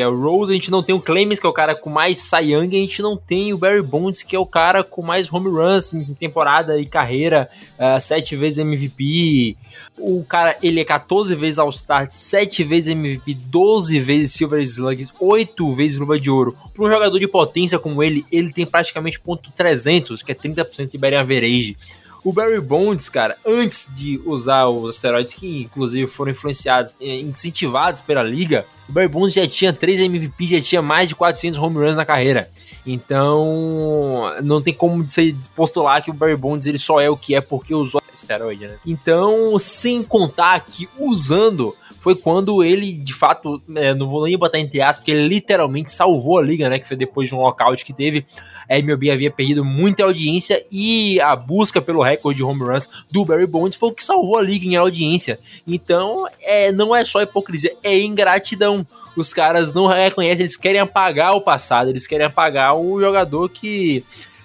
[0.00, 2.18] é o Rose, a gente não tem o Clemens, que é o cara com mais
[2.18, 5.32] Cy Young, a gente não tem o Barry Bonds, que é o cara com mais
[5.32, 9.56] home runs em temporada e carreira, uh, sete vezes MVP.
[9.98, 15.74] O cara, ele é 14 vezes All-Star, 7 vezes MVP, 12 vezes Silver Slugs, 8
[15.74, 16.56] vezes luva de ouro.
[16.74, 20.90] Para um jogador de potência como ele, ele tem praticamente ponto 300, que é 30%
[20.90, 21.76] de batting average.
[22.24, 28.00] O Barry Bonds, cara, antes de usar os asteroides, que inclusive foram influenciados, eh, incentivados
[28.00, 31.78] pela liga, o Barry Bonds já tinha 3 MVP, já tinha mais de 400 home
[31.78, 32.48] runs na carreira.
[32.86, 37.34] Então, não tem como ser postular que o Barry Bonds ele só é o que
[37.34, 38.76] é porque usou esteroide, né?
[38.86, 44.58] Então, sem contar que usando foi quando ele, de fato, é, não vou nem botar
[44.58, 46.80] entre aspas, porque ele literalmente salvou a liga, né?
[46.80, 48.26] Que foi depois de um lockout que teve.
[48.68, 53.24] A MLB havia perdido muita audiência e a busca pelo recorde de home runs do
[53.24, 55.38] Barry Bonds foi o que salvou a liga em audiência.
[55.64, 58.84] Então, é, não é só hipocrisia, é ingratidão
[59.14, 64.02] os caras não reconhecem, eles querem apagar o passado, eles querem apagar o jogador que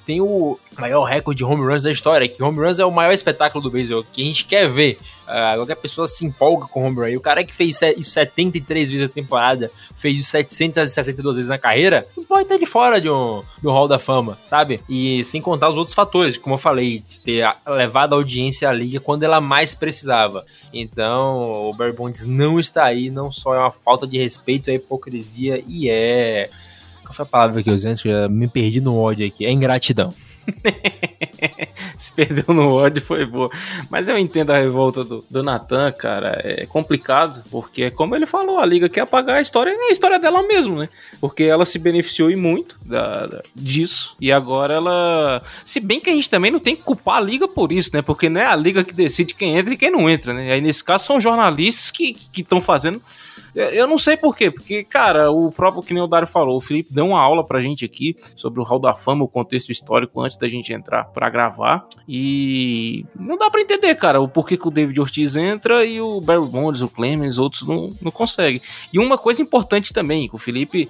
[0.08, 3.12] tem o maior recorde de home runs da história, que home runs é o maior
[3.12, 4.98] espetáculo do beisebol, que a gente quer ver.
[5.28, 7.08] Uh, qualquer pessoa se empolga com home run.
[7.10, 11.58] E o cara que fez isso 73 vezes na temporada, fez isso 762 vezes na
[11.58, 14.80] carreira, não pode estar de fora de um, do Hall da Fama, sabe?
[14.88, 18.72] E sem contar os outros fatores, como eu falei, de ter levado a audiência à
[18.72, 20.46] liga quando ela mais precisava.
[20.72, 24.76] Então, o Barry Bonds não está aí, não só é uma falta de respeito, é
[24.76, 26.50] hipocrisia e é
[27.08, 28.04] qual foi a palavra que eu usei antes?
[28.04, 29.46] Eu me perdi no ódio aqui.
[29.46, 30.13] É ingratidão.
[31.98, 33.50] Se perdeu no ódio foi boa.
[33.89, 36.39] Mas eu entendo a revolta do, do Natan, cara.
[36.43, 40.20] É complicado, porque, como ele falou, a liga quer apagar a história, é a história
[40.20, 40.89] dela mesmo, né?
[41.20, 44.15] Porque ela se beneficiou e muito da, da, disso.
[44.22, 45.41] E agora ela.
[45.65, 48.02] Se bem que a gente também não tem que culpar a liga por isso, né?
[48.02, 50.52] Porque não é a liga que decide quem entra e quem não entra, né?
[50.52, 53.02] Aí nesse caso são jornalistas que estão fazendo
[53.58, 56.62] eu não sei por quê, porque, cara, o próprio, que nem o Dário falou, o
[56.62, 60.22] Felipe deu uma aula pra gente aqui sobre o Hall da Fama, o contexto histórico
[60.22, 61.88] antes da gente entrar pra gravar.
[62.08, 66.22] E não dá pra entender, cara, o porquê que o David Ortiz entra e o
[66.22, 68.62] Barry Bonds, o Clemens, outros não, não conseguem.
[68.93, 70.89] E uma coisa importante também, que o Felipe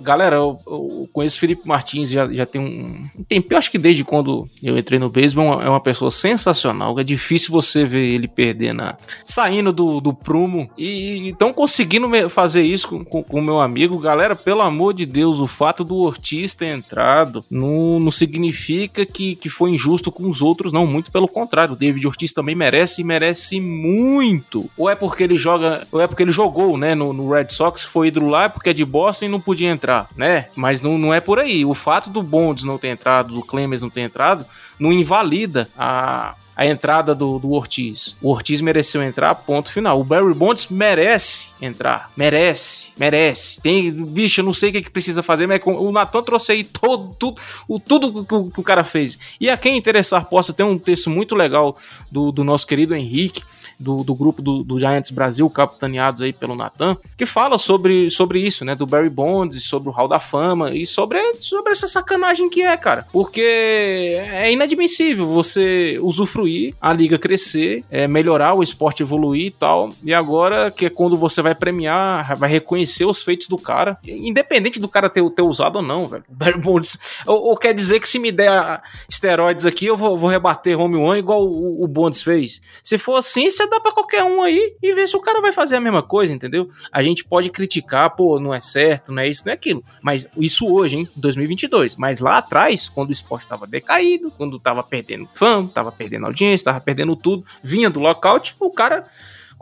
[0.00, 3.78] Galera, eu, eu conheço Felipe Martins já, já tem um, um tempo, eu acho que
[3.78, 6.98] desde quando eu entrei no beisebol, é uma pessoa sensacional.
[6.98, 8.96] É difícil você ver ele perder na.
[9.24, 10.70] saindo do, do prumo.
[10.78, 13.98] E estão conseguindo fazer isso com o meu amigo.
[13.98, 19.34] Galera, pelo amor de Deus, o fato do Ortiz ter entrado não, não significa que,
[19.34, 20.86] que foi injusto com os outros, não.
[20.86, 21.74] Muito pelo contrário.
[21.74, 24.70] O David Ortiz também merece e merece muito.
[24.76, 25.86] Ou é porque ele joga.
[25.90, 26.94] Ou é porque ele jogou, né?
[26.94, 30.08] No, no Red Sox, foi ídolo lá, porque é de Boston e não podia entrar,
[30.16, 30.48] né?
[30.54, 31.64] Mas não, não é por aí.
[31.64, 34.44] O fato do Bonds não ter entrado, do Clemens não ter entrado,
[34.78, 38.16] não invalida a, a entrada do, do Ortiz.
[38.22, 40.00] O Ortiz mereceu entrar, ponto final.
[40.00, 42.10] O Barry Bonds merece entrar.
[42.16, 43.60] Merece, merece.
[43.60, 46.64] Tem, bicho, eu não sei o que, que precisa fazer, mas o Natan trouxe aí
[46.64, 49.18] todo, tudo, o, tudo que o, que o cara fez.
[49.40, 51.76] E a quem interessar possa ter um texto muito legal
[52.10, 53.42] do, do nosso querido Henrique
[53.78, 58.40] do, do grupo do, do, Giants Brasil, capitaneados aí pelo Natan, que fala sobre, sobre
[58.40, 58.74] isso, né?
[58.74, 62.76] Do Barry Bonds, sobre o Hall da Fama e sobre, sobre essa sacanagem que é,
[62.76, 63.06] cara.
[63.12, 69.50] Porque é inadmissível você usufruir construir a liga crescer, é, melhorar o esporte evoluir e
[69.50, 69.92] tal.
[70.02, 74.78] E agora que é quando você vai premiar, vai reconhecer os feitos do cara, independente
[74.78, 76.24] do cara ter, ter usado ou não, velho.
[76.28, 76.98] Barry Bonds.
[77.26, 80.96] Ou, ou, quer dizer que se me der esteroides aqui, eu vou, vou rebater home
[80.96, 82.60] one igual o, o Bonds fez.
[82.82, 85.52] Se for assim, você dá pra qualquer um aí e ver se o cara vai
[85.52, 86.68] fazer a mesma coisa, entendeu?
[86.92, 89.82] A gente pode criticar, pô, não é certo, não é isso, não é aquilo.
[90.02, 91.96] Mas isso hoje, hein, 2022.
[91.96, 96.26] Mas lá atrás, quando o esporte tava decaído, quando tava perdendo fã, tava perdendo
[96.64, 99.04] tava perdendo tudo, vinha do lockout, o cara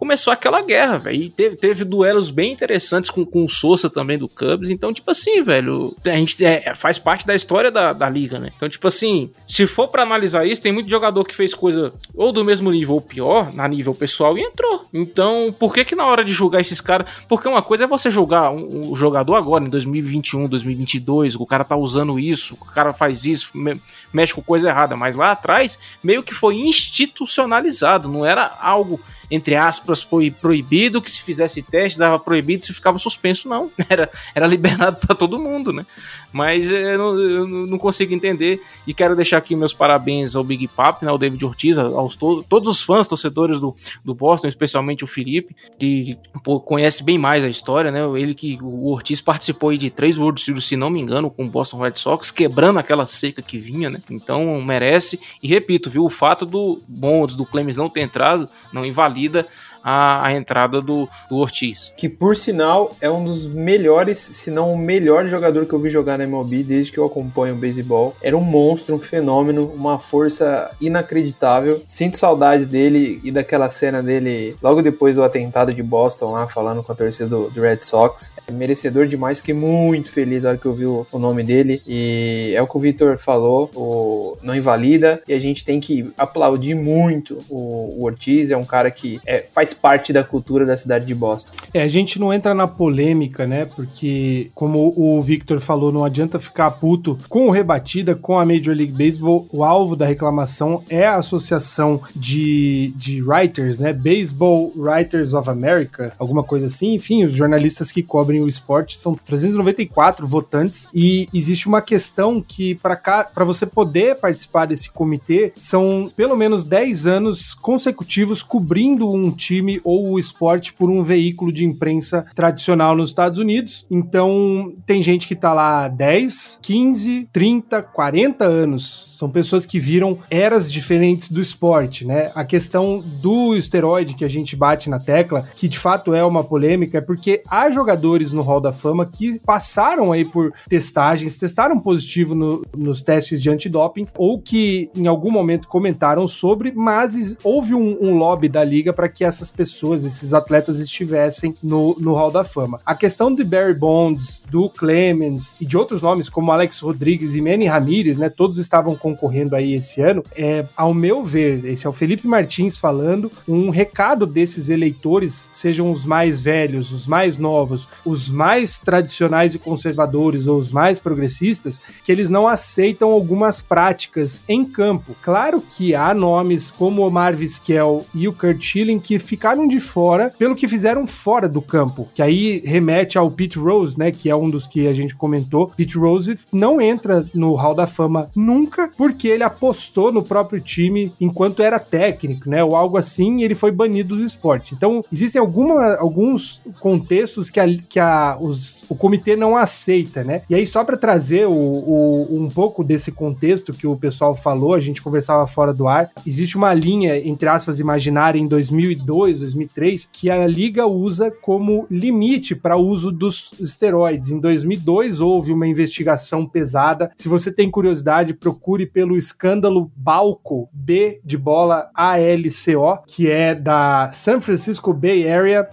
[0.03, 1.23] começou aquela guerra, velho.
[1.23, 4.69] E teve, teve, duelos bem interessantes com, com o Sousa também do Cubs.
[4.69, 8.51] Então, tipo assim, velho, a gente é, faz parte da história da, da liga, né?
[8.57, 12.33] Então, tipo assim, se for para analisar isso, tem muito jogador que fez coisa ou
[12.33, 14.83] do mesmo nível ou pior, na nível pessoal, e entrou.
[14.93, 17.07] Então, por que que na hora de julgar esses caras.
[17.29, 21.63] Porque uma coisa é você julgar um, um, jogador agora, em 2021, 2022, o cara
[21.63, 23.81] tá usando isso, o cara faz isso, me,
[24.13, 24.97] mexe com coisa errada.
[24.97, 29.01] Mas lá atrás, meio que foi institucionalizado, não era algo
[29.33, 33.71] entre aspas, foi proibido, que se fizesse teste dava proibido, se ficava suspenso, não.
[33.89, 35.85] Era, era liberado para todo mundo, né?
[36.33, 40.67] Mas eu não, eu não, consigo entender e quero deixar aqui meus parabéns ao Big
[40.69, 45.05] Papi, né, ao David Ortiz, aos to todos os fãs, torcedores do, do Boston, especialmente
[45.05, 48.01] o Felipe, que pô, conhece bem mais a história, né?
[48.19, 51.51] Ele que o Ortiz participou de três World Series, se não me engano, com o
[51.51, 54.02] Boston Red Sox, quebrando aquela seca que vinha, né?
[54.11, 55.21] Então merece.
[55.43, 59.47] E repito, viu, o fato do Bonds, do Clemens não ter entrado, não invalida
[59.83, 61.93] a, a entrada do, do Ortiz.
[61.97, 65.91] Que por sinal é um dos melhores, se não o melhor jogador que eu vi
[65.91, 68.15] jogar na MLB desde que eu acompanho o beisebol.
[68.23, 71.83] Era um monstro, um fenômeno, uma força inacreditável.
[71.87, 76.83] Sinto saudade dele e daquela cena dele logo depois do atentado de Boston lá, falando
[76.83, 78.33] com a torcida do, do Red Sox.
[78.47, 81.83] É merecedor demais, fiquei muito feliz na hora que eu vi o, o nome dele.
[81.87, 85.23] E é o que o Victor falou, o não invalida.
[85.29, 89.41] E a gente tem que aplaudir muito o, o Ortiz, é um cara que é,
[89.41, 91.53] faz parte da cultura da cidade de Boston.
[91.73, 93.65] É, a gente não entra na polêmica, né?
[93.65, 98.75] Porque, como o Victor falou, não adianta ficar puto com o rebatida, com a Major
[98.75, 99.47] League Baseball.
[99.53, 103.93] O alvo da reclamação é a associação de, de writers, né?
[103.93, 106.95] Baseball Writers of America, alguma coisa assim.
[106.95, 112.75] Enfim, os jornalistas que cobrem o esporte são 394 votantes e existe uma questão que
[112.75, 119.62] para você poder participar desse comitê são pelo menos 10 anos consecutivos cobrindo um time
[119.63, 123.87] time ou o esporte por um veículo de imprensa tradicional nos Estados Unidos.
[123.91, 129.17] Então, tem gente que tá lá 10, 15, 30, 40 anos.
[129.17, 132.33] São pessoas que viram eras diferentes do esporte, né?
[132.35, 136.43] A questão do esteroide que a gente bate na tecla, que de fato é uma
[136.43, 141.79] polêmica, é porque há jogadores no Hall da Fama que passaram aí por testagens, testaram
[141.79, 147.75] positivo no, nos testes de antidoping, ou que em algum momento comentaram sobre, mas houve
[147.75, 152.31] um, um lobby da liga para que essas pessoas, esses atletas estivessem no, no Hall
[152.31, 152.81] da Fama.
[152.85, 157.41] A questão de Barry Bonds, do Clemens e de outros nomes como Alex Rodrigues e
[157.41, 161.91] Manny Ramirez, né, todos estavam concorrendo aí esse ano, é, ao meu ver, esse é
[161.91, 167.87] o Felipe Martins falando, um recado desses eleitores, sejam os mais velhos, os mais novos,
[168.05, 174.43] os mais tradicionais e conservadores ou os mais progressistas, que eles não aceitam algumas práticas
[174.49, 175.15] em campo.
[175.23, 179.67] Claro que há nomes como o Omar Vizquel e o Kurt Schilling que ficam ficaram
[179.67, 184.13] de fora pelo que fizeram fora do campo, que aí remete ao Pete Rose, né,
[184.13, 185.67] que é um dos que a gente comentou.
[185.77, 191.13] Pete Rose não entra no Hall da Fama nunca porque ele apostou no próprio time
[191.21, 194.77] enquanto era técnico, né, ou algo assim, e ele foi banido do esporte.
[194.77, 200.43] Então, existem alguma, alguns contextos que, a, que a, os, o comitê não aceita, né?
[200.49, 204.73] E aí, só para trazer o, o, um pouco desse contexto que o pessoal falou,
[204.73, 209.63] a gente conversava fora do ar, existe uma linha, entre aspas, imaginária em 2002 2002,
[209.73, 214.31] 2003, que a liga usa como limite para o uso dos esteroides.
[214.31, 217.11] Em 2002 houve uma investigação pesada.
[217.17, 224.11] Se você tem curiosidade, procure pelo escândalo Balco, B de bola ALCO, que é da
[224.13, 225.69] San Francisco Bay Area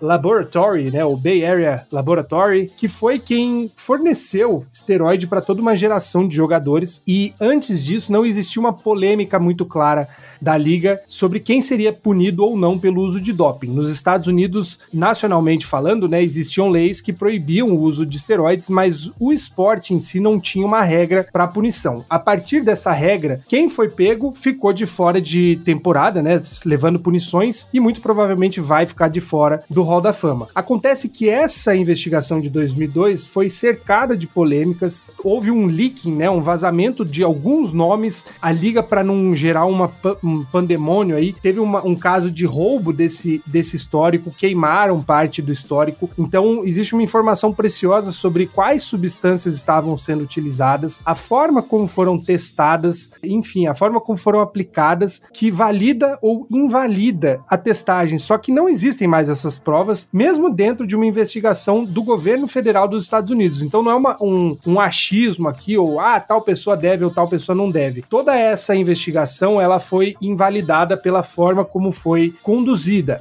[0.00, 6.26] Laboratory, né, o Bay Area Laboratory, que foi quem forneceu esteroide para toda uma geração
[6.26, 10.08] de jogadores e antes disso não existia uma polêmica muito clara
[10.40, 13.68] da liga sobre quem seria punido ou não pelo pelo uso de doping.
[13.68, 19.10] Nos Estados Unidos, nacionalmente falando, né, existiam leis que proibiam o uso de esteroides, mas
[19.18, 22.04] o esporte em si não tinha uma regra para punição.
[22.08, 27.68] A partir dessa regra, quem foi pego ficou de fora de temporada, né, levando punições
[27.72, 30.48] e muito provavelmente vai ficar de fora do Hall da Fama.
[30.54, 36.42] Acontece que essa investigação de 2002 foi cercada de polêmicas, houve um leaking, né, um
[36.42, 39.90] vazamento de alguns nomes, a liga para não gerar uma,
[40.22, 45.52] um pandemônio aí, teve uma, um caso de roubo desse, desse histórico, queimaram parte do
[45.52, 51.86] histórico, então existe uma informação preciosa sobre quais substâncias estavam sendo utilizadas, a forma como
[51.86, 58.38] foram testadas, enfim, a forma como foram aplicadas, que valida ou invalida a testagem, só
[58.38, 63.04] que não existem mais essas provas, mesmo dentro de uma investigação do governo federal dos
[63.04, 63.62] Estados Unidos.
[63.62, 67.28] Então não é uma, um, um achismo aqui, ou ah, tal pessoa deve ou tal
[67.28, 68.02] pessoa não deve.
[68.02, 72.69] Toda essa investigação ela foi invalidada pela forma como foi conduzida.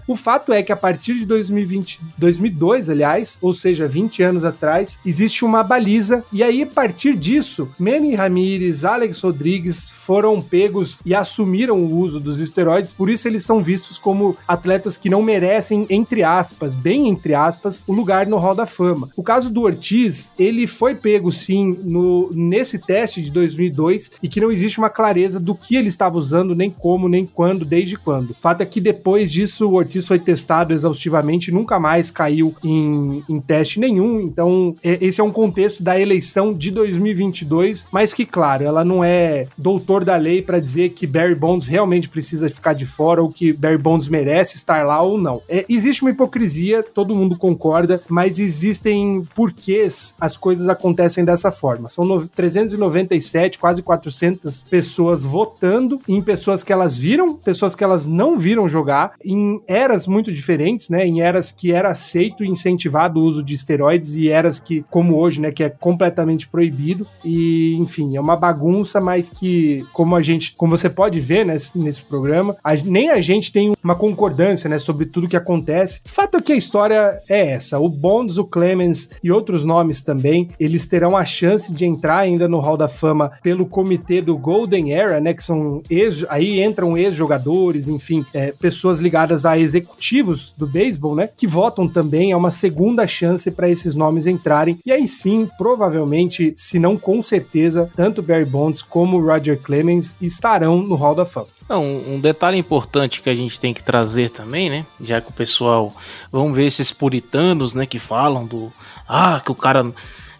[0.07, 4.99] O fato é que a partir de 2020, 2002, aliás, ou seja, 20 anos atrás,
[5.05, 11.13] existe uma baliza e aí a partir disso, Manny Ramirez, Alex Rodrigues foram pegos e
[11.13, 15.85] assumiram o uso dos esteroides, por isso eles são vistos como atletas que não merecem,
[15.89, 19.09] entre aspas, bem entre aspas, o lugar no Hall da Fama.
[19.15, 24.41] O caso do Ortiz, ele foi pego sim no, nesse teste de 2002 e que
[24.41, 28.31] não existe uma clareza do que ele estava usando, nem como, nem quando, desde quando.
[28.31, 33.23] O fato é que depois disso o Ortiz foi testado exaustivamente, nunca mais caiu em,
[33.29, 34.19] em teste nenhum.
[34.19, 39.03] Então, é, esse é um contexto da eleição de 2022, mas que, claro, ela não
[39.03, 43.29] é doutor da lei para dizer que Barry Bonds realmente precisa ficar de fora ou
[43.29, 45.41] que Barry Bonds merece estar lá ou não.
[45.47, 51.87] É, existe uma hipocrisia, todo mundo concorda, mas existem porquês as coisas acontecem dessa forma.
[51.87, 58.05] São no, 397, quase 400 pessoas votando em pessoas que elas viram, pessoas que elas
[58.05, 61.05] não viram jogar, em eras muito diferentes, né?
[61.05, 65.17] Em eras que era aceito e incentivado o uso de esteroides e eras que, como
[65.17, 67.05] hoje, né, que é completamente proibido.
[67.23, 71.77] E, enfim, é uma bagunça, mas que, como a gente, como você pode ver nesse,
[71.77, 76.01] nesse programa, a, nem a gente tem uma concordância, né, sobre tudo que acontece.
[76.05, 77.79] O fato é que a história é essa.
[77.79, 82.47] O Bonds, o Clemens e outros nomes também, eles terão a chance de entrar ainda
[82.47, 86.97] no Hall da Fama pelo comitê do Golden Era, né, que são ex, aí entram
[86.97, 92.31] ex-jogadores, enfim, é, pessoas ligadas a executivos do beisebol, né, que votam também.
[92.31, 94.79] É uma segunda chance para esses nomes entrarem.
[94.85, 100.81] E aí sim, provavelmente, se não com certeza, tanto Barry Bonds como Roger Clemens estarão
[100.81, 101.47] no Hall da Fama.
[101.67, 104.85] Não, um detalhe importante que a gente tem que trazer também, né?
[105.01, 105.93] Já que o pessoal.
[106.31, 107.85] Vamos ver esses puritanos, né?
[107.85, 108.73] Que falam do.
[109.07, 109.85] Ah, que o cara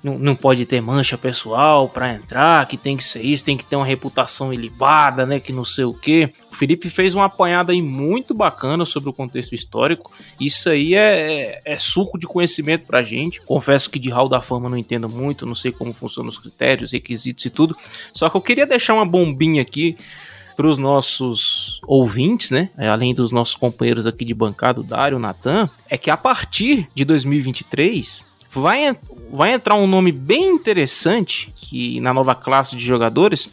[0.04, 3.66] não, não pode ter mancha pessoal para entrar, que tem que ser isso, tem que
[3.66, 5.40] ter uma reputação ilibada, né?
[5.40, 6.30] Que não sei o que.
[6.52, 10.12] O Felipe fez uma apanhada aí muito bacana sobre o contexto histórico.
[10.40, 13.42] Isso aí é, é, é suco de conhecimento pra gente.
[13.42, 16.92] Confesso que de Hall da Fama não entendo muito, não sei como funcionam os critérios,
[16.92, 17.76] requisitos e tudo.
[18.14, 19.98] Só que eu queria deixar uma bombinha aqui
[20.56, 22.70] para os nossos ouvintes, né?
[22.78, 26.90] Além dos nossos companheiros aqui de bancada, o Dário, o Natan, é que a partir
[26.94, 28.96] de 2023 vai,
[29.32, 33.50] vai entrar um nome bem interessante que na nova classe de jogadores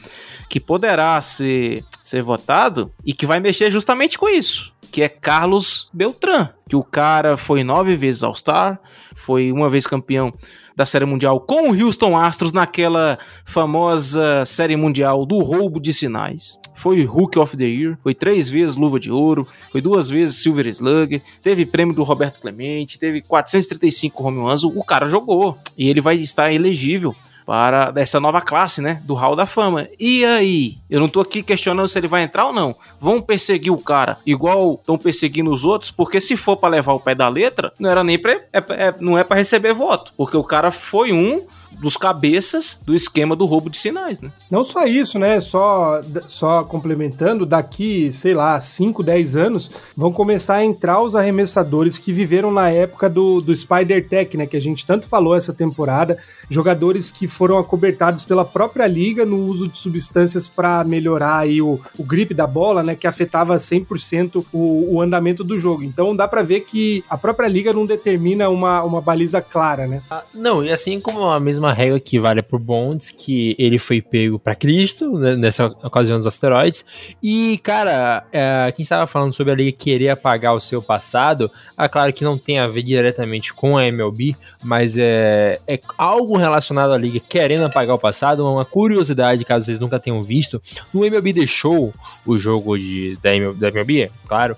[0.49, 4.73] que poderá ser, ser votado e que vai mexer justamente com isso.
[4.97, 8.81] Que é Carlos Beltran, que o cara foi nove vezes All-Star,
[9.15, 10.33] foi uma vez campeão
[10.75, 16.59] da Série Mundial com o Houston Astros naquela famosa Série Mundial do roubo de sinais.
[16.75, 20.67] Foi Hook of the Year, foi três vezes Luva de Ouro, foi duas vezes Silver
[20.69, 26.01] Slug, teve prêmio do Roberto Clemente, teve 435 home runs, o cara jogou e ele
[26.01, 27.15] vai estar elegível
[27.47, 29.89] para essa nova classe, né, do Hall da Fama.
[30.01, 30.79] E aí?
[30.91, 32.75] Eu não tô aqui questionando se ele vai entrar ou não.
[33.01, 37.01] Vão perseguir o cara igual estão perseguindo os outros, porque se for para levar o
[37.01, 40.37] pé da letra, não era nem para é, é, não é para receber voto, porque
[40.37, 41.41] o cara foi um
[41.79, 44.31] dos cabeças do esquema do roubo de sinais, né?
[44.51, 45.41] Não só isso, né?
[45.41, 51.99] Só, só complementando, daqui, sei lá, 5, 10 anos, vão começar a entrar os arremessadores
[51.99, 54.47] que viveram na época do, do Spider Tech, né?
[54.47, 56.19] Que a gente tanto falou essa temporada.
[56.49, 61.81] Jogadores que foram acobertados pela própria liga no uso de substâncias para melhorar aí o,
[61.99, 62.95] o grip da bola, né?
[62.95, 65.83] Que afetava 100% o, o andamento do jogo.
[65.83, 70.03] Então dá para ver que a própria liga não determina uma, uma baliza clara, né?
[70.11, 74.01] Ah, não, e assim como a mesma regra que vale por Bonds, que ele foi
[74.01, 76.85] pego para Cristo né, nessa ocasião dos asteroides.
[77.23, 81.89] E, cara, é, quem estava falando sobre a liga querer apagar o seu passado, é
[81.89, 86.93] claro que não tem a ver diretamente com a MLB, mas é, é algo relacionado
[86.93, 90.61] à liga querendo apagar o passado, uma curiosidade, caso vocês nunca tenham visto.
[90.93, 91.93] No MLB Show,
[92.25, 94.57] o jogo de, da, MLB, da MLB, claro,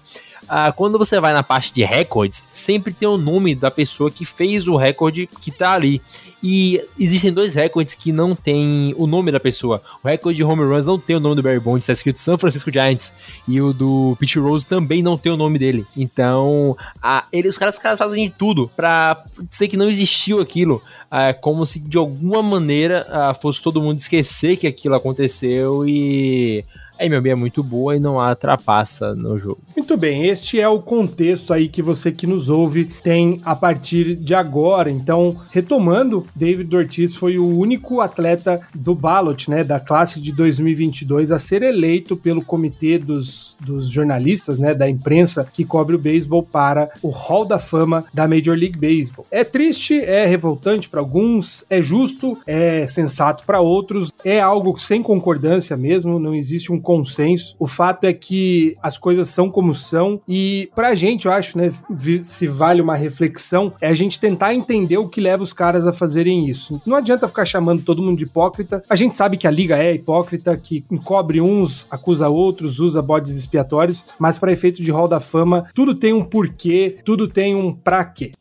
[0.49, 4.25] ah, quando você vai na parte de recordes, sempre tem o nome da pessoa que
[4.25, 6.01] fez o recorde que tá ali.
[6.43, 9.83] E existem dois recordes que não tem o nome da pessoa.
[10.03, 12.37] O recorde de home runs não tem o nome do Barry Bonds, está escrito San
[12.37, 13.13] Francisco Giants.
[13.47, 15.85] E o do Pete Rose também não tem o nome dele.
[15.97, 20.81] Então, a, ele, os, caras, os caras fazem tudo pra dizer que não existiu aquilo.
[21.11, 26.65] ah, como se de alguma maneira ah, fosse todo mundo esquecer que aquilo aconteceu e.
[26.99, 29.61] A MLB é muito boa e não há trapaça no jogo.
[29.77, 34.17] Muito bem, este é o contexto aí que você que nos ouve tem a partir
[34.17, 34.91] de agora.
[34.91, 41.31] Então, retomando, David Ortiz foi o único atleta do ballot, né, da classe de 2022
[41.31, 46.43] a ser eleito pelo comitê dos, dos jornalistas, né, da imprensa que cobre o beisebol
[46.43, 49.27] para o Hall da Fama da Major League Baseball.
[49.31, 55.03] É triste, é revoltante para alguns, é justo, é sensato para outros, é algo sem
[55.03, 57.55] concordância mesmo, não existe um consenso.
[57.59, 61.71] O fato é que as coisas são como são e pra gente, eu acho, né,
[62.23, 65.93] se vale uma reflexão, é a gente tentar entender o que leva os caras a
[65.93, 66.81] fazerem isso.
[66.87, 68.83] Não adianta ficar chamando todo mundo de hipócrita.
[68.89, 73.37] A gente sabe que a liga é hipócrita, que encobre uns, acusa outros, usa bodes
[73.37, 77.71] expiatórios, mas para efeito de Hall da Fama, tudo tem um porquê, tudo tem um
[77.71, 78.33] pra quê.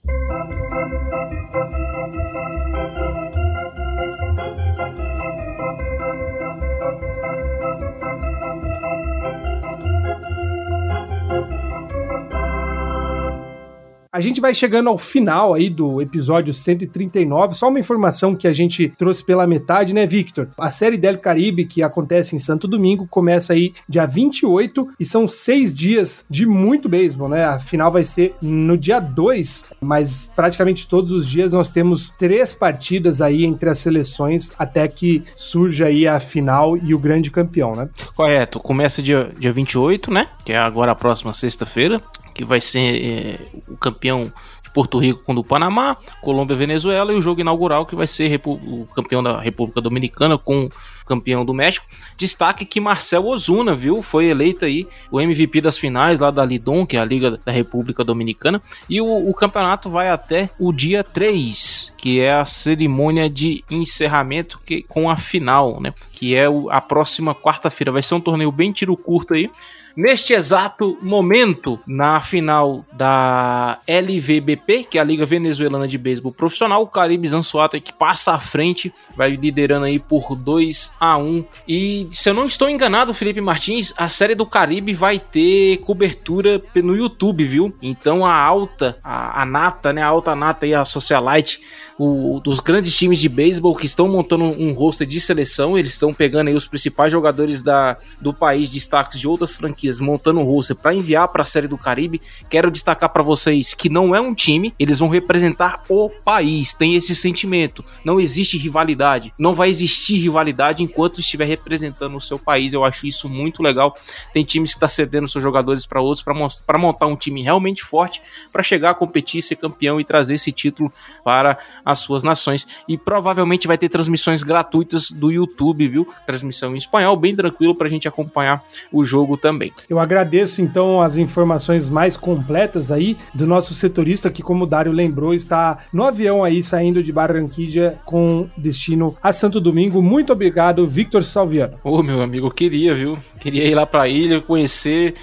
[14.18, 17.54] A gente vai chegando ao final aí do episódio 139.
[17.54, 20.48] Só uma informação que a gente trouxe pela metade, né, Victor?
[20.58, 25.28] A série Del Caribe, que acontece em Santo Domingo, começa aí dia 28 e são
[25.28, 27.46] seis dias de muito beisebol, né?
[27.46, 32.56] A final vai ser no dia 2, mas praticamente todos os dias nós temos três
[32.56, 37.74] partidas aí entre as seleções até que surja aí a final e o grande campeão,
[37.74, 37.88] né?
[38.16, 40.28] Correto, começa dia, dia 28, né?
[40.44, 42.02] Que é agora a próxima sexta-feira,
[42.38, 44.32] que vai ser é, o campeão
[44.64, 48.40] de Porto Rico contra o Panamá, Colômbia Venezuela, e o jogo inaugural que vai ser
[48.46, 50.70] o campeão da República Dominicana com o
[51.06, 51.86] campeão do México.
[52.18, 54.04] Destaque que Marcel Ozuna, viu?
[54.04, 57.52] Foi eleito aí o MVP das finais lá da Lidom, que é a Liga da
[57.52, 63.30] República Dominicana, e o, o campeonato vai até o dia 3, que é a cerimônia
[63.30, 65.92] de encerramento que, com a final, né?
[66.12, 67.92] Que é o- a próxima quarta-feira.
[67.92, 69.50] Vai ser um torneio bem tiro curto aí.
[69.98, 76.84] Neste exato momento, na final da LVBP, que é a Liga Venezuelana de Beisebol Profissional,
[76.84, 82.08] o Caribe Zansuata que passa à frente, vai liderando aí por 2 a 1 E
[82.12, 86.96] se eu não estou enganado, Felipe Martins, a série do Caribe vai ter cobertura no
[86.96, 87.76] YouTube, viu?
[87.82, 91.60] Então a alta, a, a nata, né, a alta nata e a socialite
[91.98, 96.14] o, dos grandes times de beisebol que estão montando um roster de seleção, eles estão
[96.14, 100.76] pegando aí os principais jogadores da, do país, destaques de outras franquias, montando um roster
[100.76, 102.22] para enviar para a Série do Caribe.
[102.50, 106.96] Quero destacar para vocês que não é um time, eles vão representar o país, tem
[106.96, 107.84] esse sentimento.
[108.04, 112.74] Não existe rivalidade, não vai existir rivalidade enquanto estiver representando o seu país.
[112.74, 113.96] Eu acho isso muito legal.
[114.34, 116.24] Tem times que estão cedendo seus jogadores para outros
[116.66, 118.22] para montar um time realmente forte
[118.52, 120.92] para chegar a competir, ser campeão e trazer esse título
[121.24, 122.68] para as suas nações.
[122.88, 126.08] E provavelmente vai ter transmissões gratuitas do YouTube, viu?
[126.26, 129.74] Transmissão em espanhol, bem tranquilo para a gente acompanhar o jogo também.
[129.90, 134.92] Eu agradeço então as informações mais completas aí do nosso setorista que, como o Dário
[134.92, 140.02] lembrou, está no avião aí saindo de Barranquilla com destino a Santo Domingo.
[140.02, 141.74] Muito obrigado, Victor Salviano.
[141.84, 143.18] Ô, meu amigo, eu queria, viu?
[143.40, 145.16] Queria ir lá para a ilha, conhecer.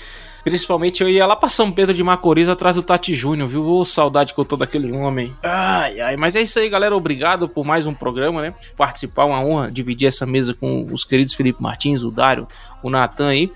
[0.45, 3.67] Principalmente eu ia lá pra São Pedro de Macorís atrás do Tati Júnior, viu?
[3.67, 5.35] Ô, saudade que eu tô daquele homem.
[5.43, 6.17] Ai, ai.
[6.19, 6.95] Mas é isso aí, galera.
[6.95, 8.55] Obrigado por mais um programa, né?
[8.77, 12.47] Participar, uma honra dividir essa mesa com os queridos Felipe Martins, o Dário,
[12.83, 13.51] o Natan aí.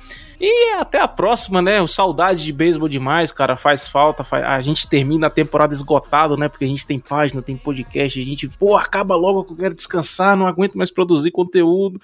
[0.79, 1.81] Até a próxima, né?
[1.81, 3.57] O saudade de beisebol demais, cara.
[3.57, 4.23] Faz falta.
[4.23, 4.45] Faz...
[4.45, 6.49] A gente termina a temporada esgotado, né?
[6.49, 8.21] Porque a gente tem página, tem podcast.
[8.21, 12.01] A gente, pô, acaba logo que eu quero descansar, não aguento mais produzir conteúdo.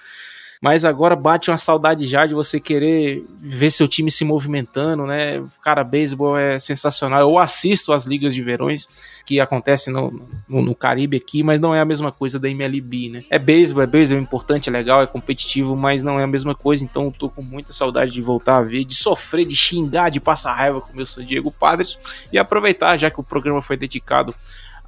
[0.61, 5.43] Mas agora bate uma saudade já de você querer ver seu time se movimentando, né?
[5.61, 7.21] Cara, beisebol é sensacional.
[7.21, 8.87] Eu assisto as ligas de verões
[9.25, 10.11] que acontecem no,
[10.47, 13.23] no, no, Caribe aqui, mas não é a mesma coisa da MLB, né?
[13.29, 16.55] É beisebol, é beisebol, é importante, é legal, é competitivo, mas não é a mesma
[16.55, 16.83] coisa.
[16.83, 20.19] Então eu tô com muita saudade de voltar a ver, de sofrer, de xingar, de
[20.19, 21.97] passar raiva com o meu São Diego Padres
[22.31, 24.33] e aproveitar, já que o programa foi dedicado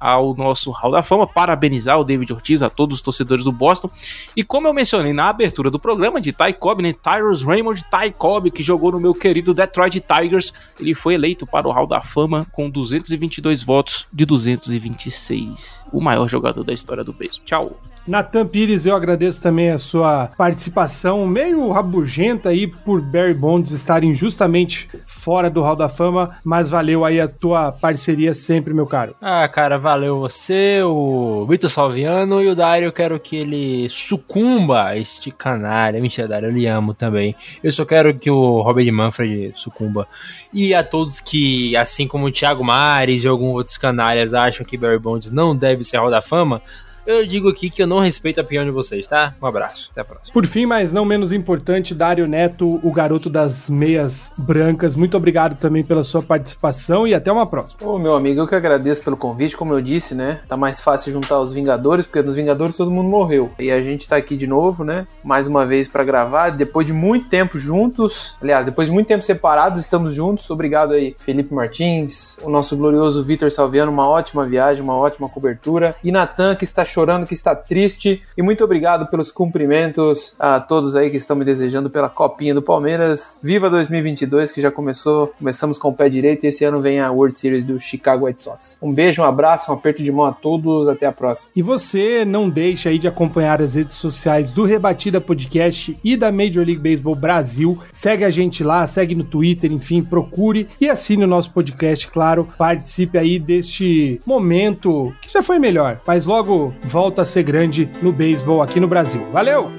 [0.00, 3.90] ao nosso Hall da Fama, parabenizar o David Ortiz, a todos os torcedores do Boston.
[4.36, 8.12] E como eu mencionei na abertura do programa de Ty Cobb, né, Tyrus Raymond Ty
[8.16, 12.00] Cobb, que jogou no meu querido Detroit Tigers, ele foi eleito para o Hall da
[12.00, 15.84] Fama com 222 votos de 226.
[15.92, 17.44] O maior jogador da história do beisebol.
[17.44, 17.97] Tchau.
[18.08, 24.14] Natan Pires, eu agradeço também a sua participação, meio rabugenta aí por Barry Bonds estarem
[24.14, 29.14] justamente fora do Hall da Fama, mas valeu aí a tua parceria sempre, meu caro.
[29.20, 32.86] Ah, cara, valeu você, o Vitor Salviano e o Dário.
[32.86, 36.00] Eu quero que ele sucumba a este canalha.
[36.00, 37.36] Mentira, Dário, eu lhe amo também.
[37.62, 40.08] Eu só quero que o Robert Manfred sucumba.
[40.52, 44.78] E a todos que, assim como o Thiago Mares e alguns outros canalhas, acham que
[44.78, 46.62] Barry Bonds não deve ser Hall da Fama,
[47.08, 49.34] eu digo aqui que eu não respeito a opinião de vocês, tá?
[49.40, 50.30] Um abraço, até a próxima.
[50.30, 54.94] Por fim, mas não menos importante, Dário Neto, o garoto das meias brancas.
[54.94, 57.90] Muito obrigado também pela sua participação e até uma próxima.
[57.90, 59.56] Ô, meu amigo, eu que agradeço pelo convite.
[59.56, 60.42] Como eu disse, né?
[60.46, 63.50] Tá mais fácil juntar os Vingadores, porque nos Vingadores todo mundo morreu.
[63.58, 65.06] E a gente tá aqui de novo, né?
[65.24, 66.50] Mais uma vez para gravar.
[66.50, 70.50] Depois de muito tempo juntos, aliás, depois de muito tempo separados, estamos juntos.
[70.50, 73.90] Obrigado aí, Felipe Martins, o nosso glorioso Vitor Salviano.
[73.90, 75.96] Uma ótima viagem, uma ótima cobertura.
[76.04, 78.22] E Natan, que está chorando, que está triste.
[78.36, 82.60] E muito obrigado pelos cumprimentos a todos aí que estão me desejando pela copinha do
[82.60, 83.38] Palmeiras.
[83.42, 85.28] Viva 2022, que já começou.
[85.38, 88.42] Começamos com o pé direito e esse ano vem a World Series do Chicago White
[88.42, 88.76] Sox.
[88.82, 90.88] Um beijo, um abraço, um aperto de mão a todos.
[90.88, 91.52] Até a próxima.
[91.54, 96.32] E você não deixa aí de acompanhar as redes sociais do Rebatida Podcast e da
[96.32, 97.80] Major League Baseball Brasil.
[97.92, 102.48] Segue a gente lá, segue no Twitter, enfim, procure e assine o nosso podcast, claro.
[102.58, 108.10] Participe aí deste momento que já foi melhor, mas logo volta a ser grande no
[108.10, 109.24] beisebol aqui no Brasil.
[109.30, 109.70] Valeu!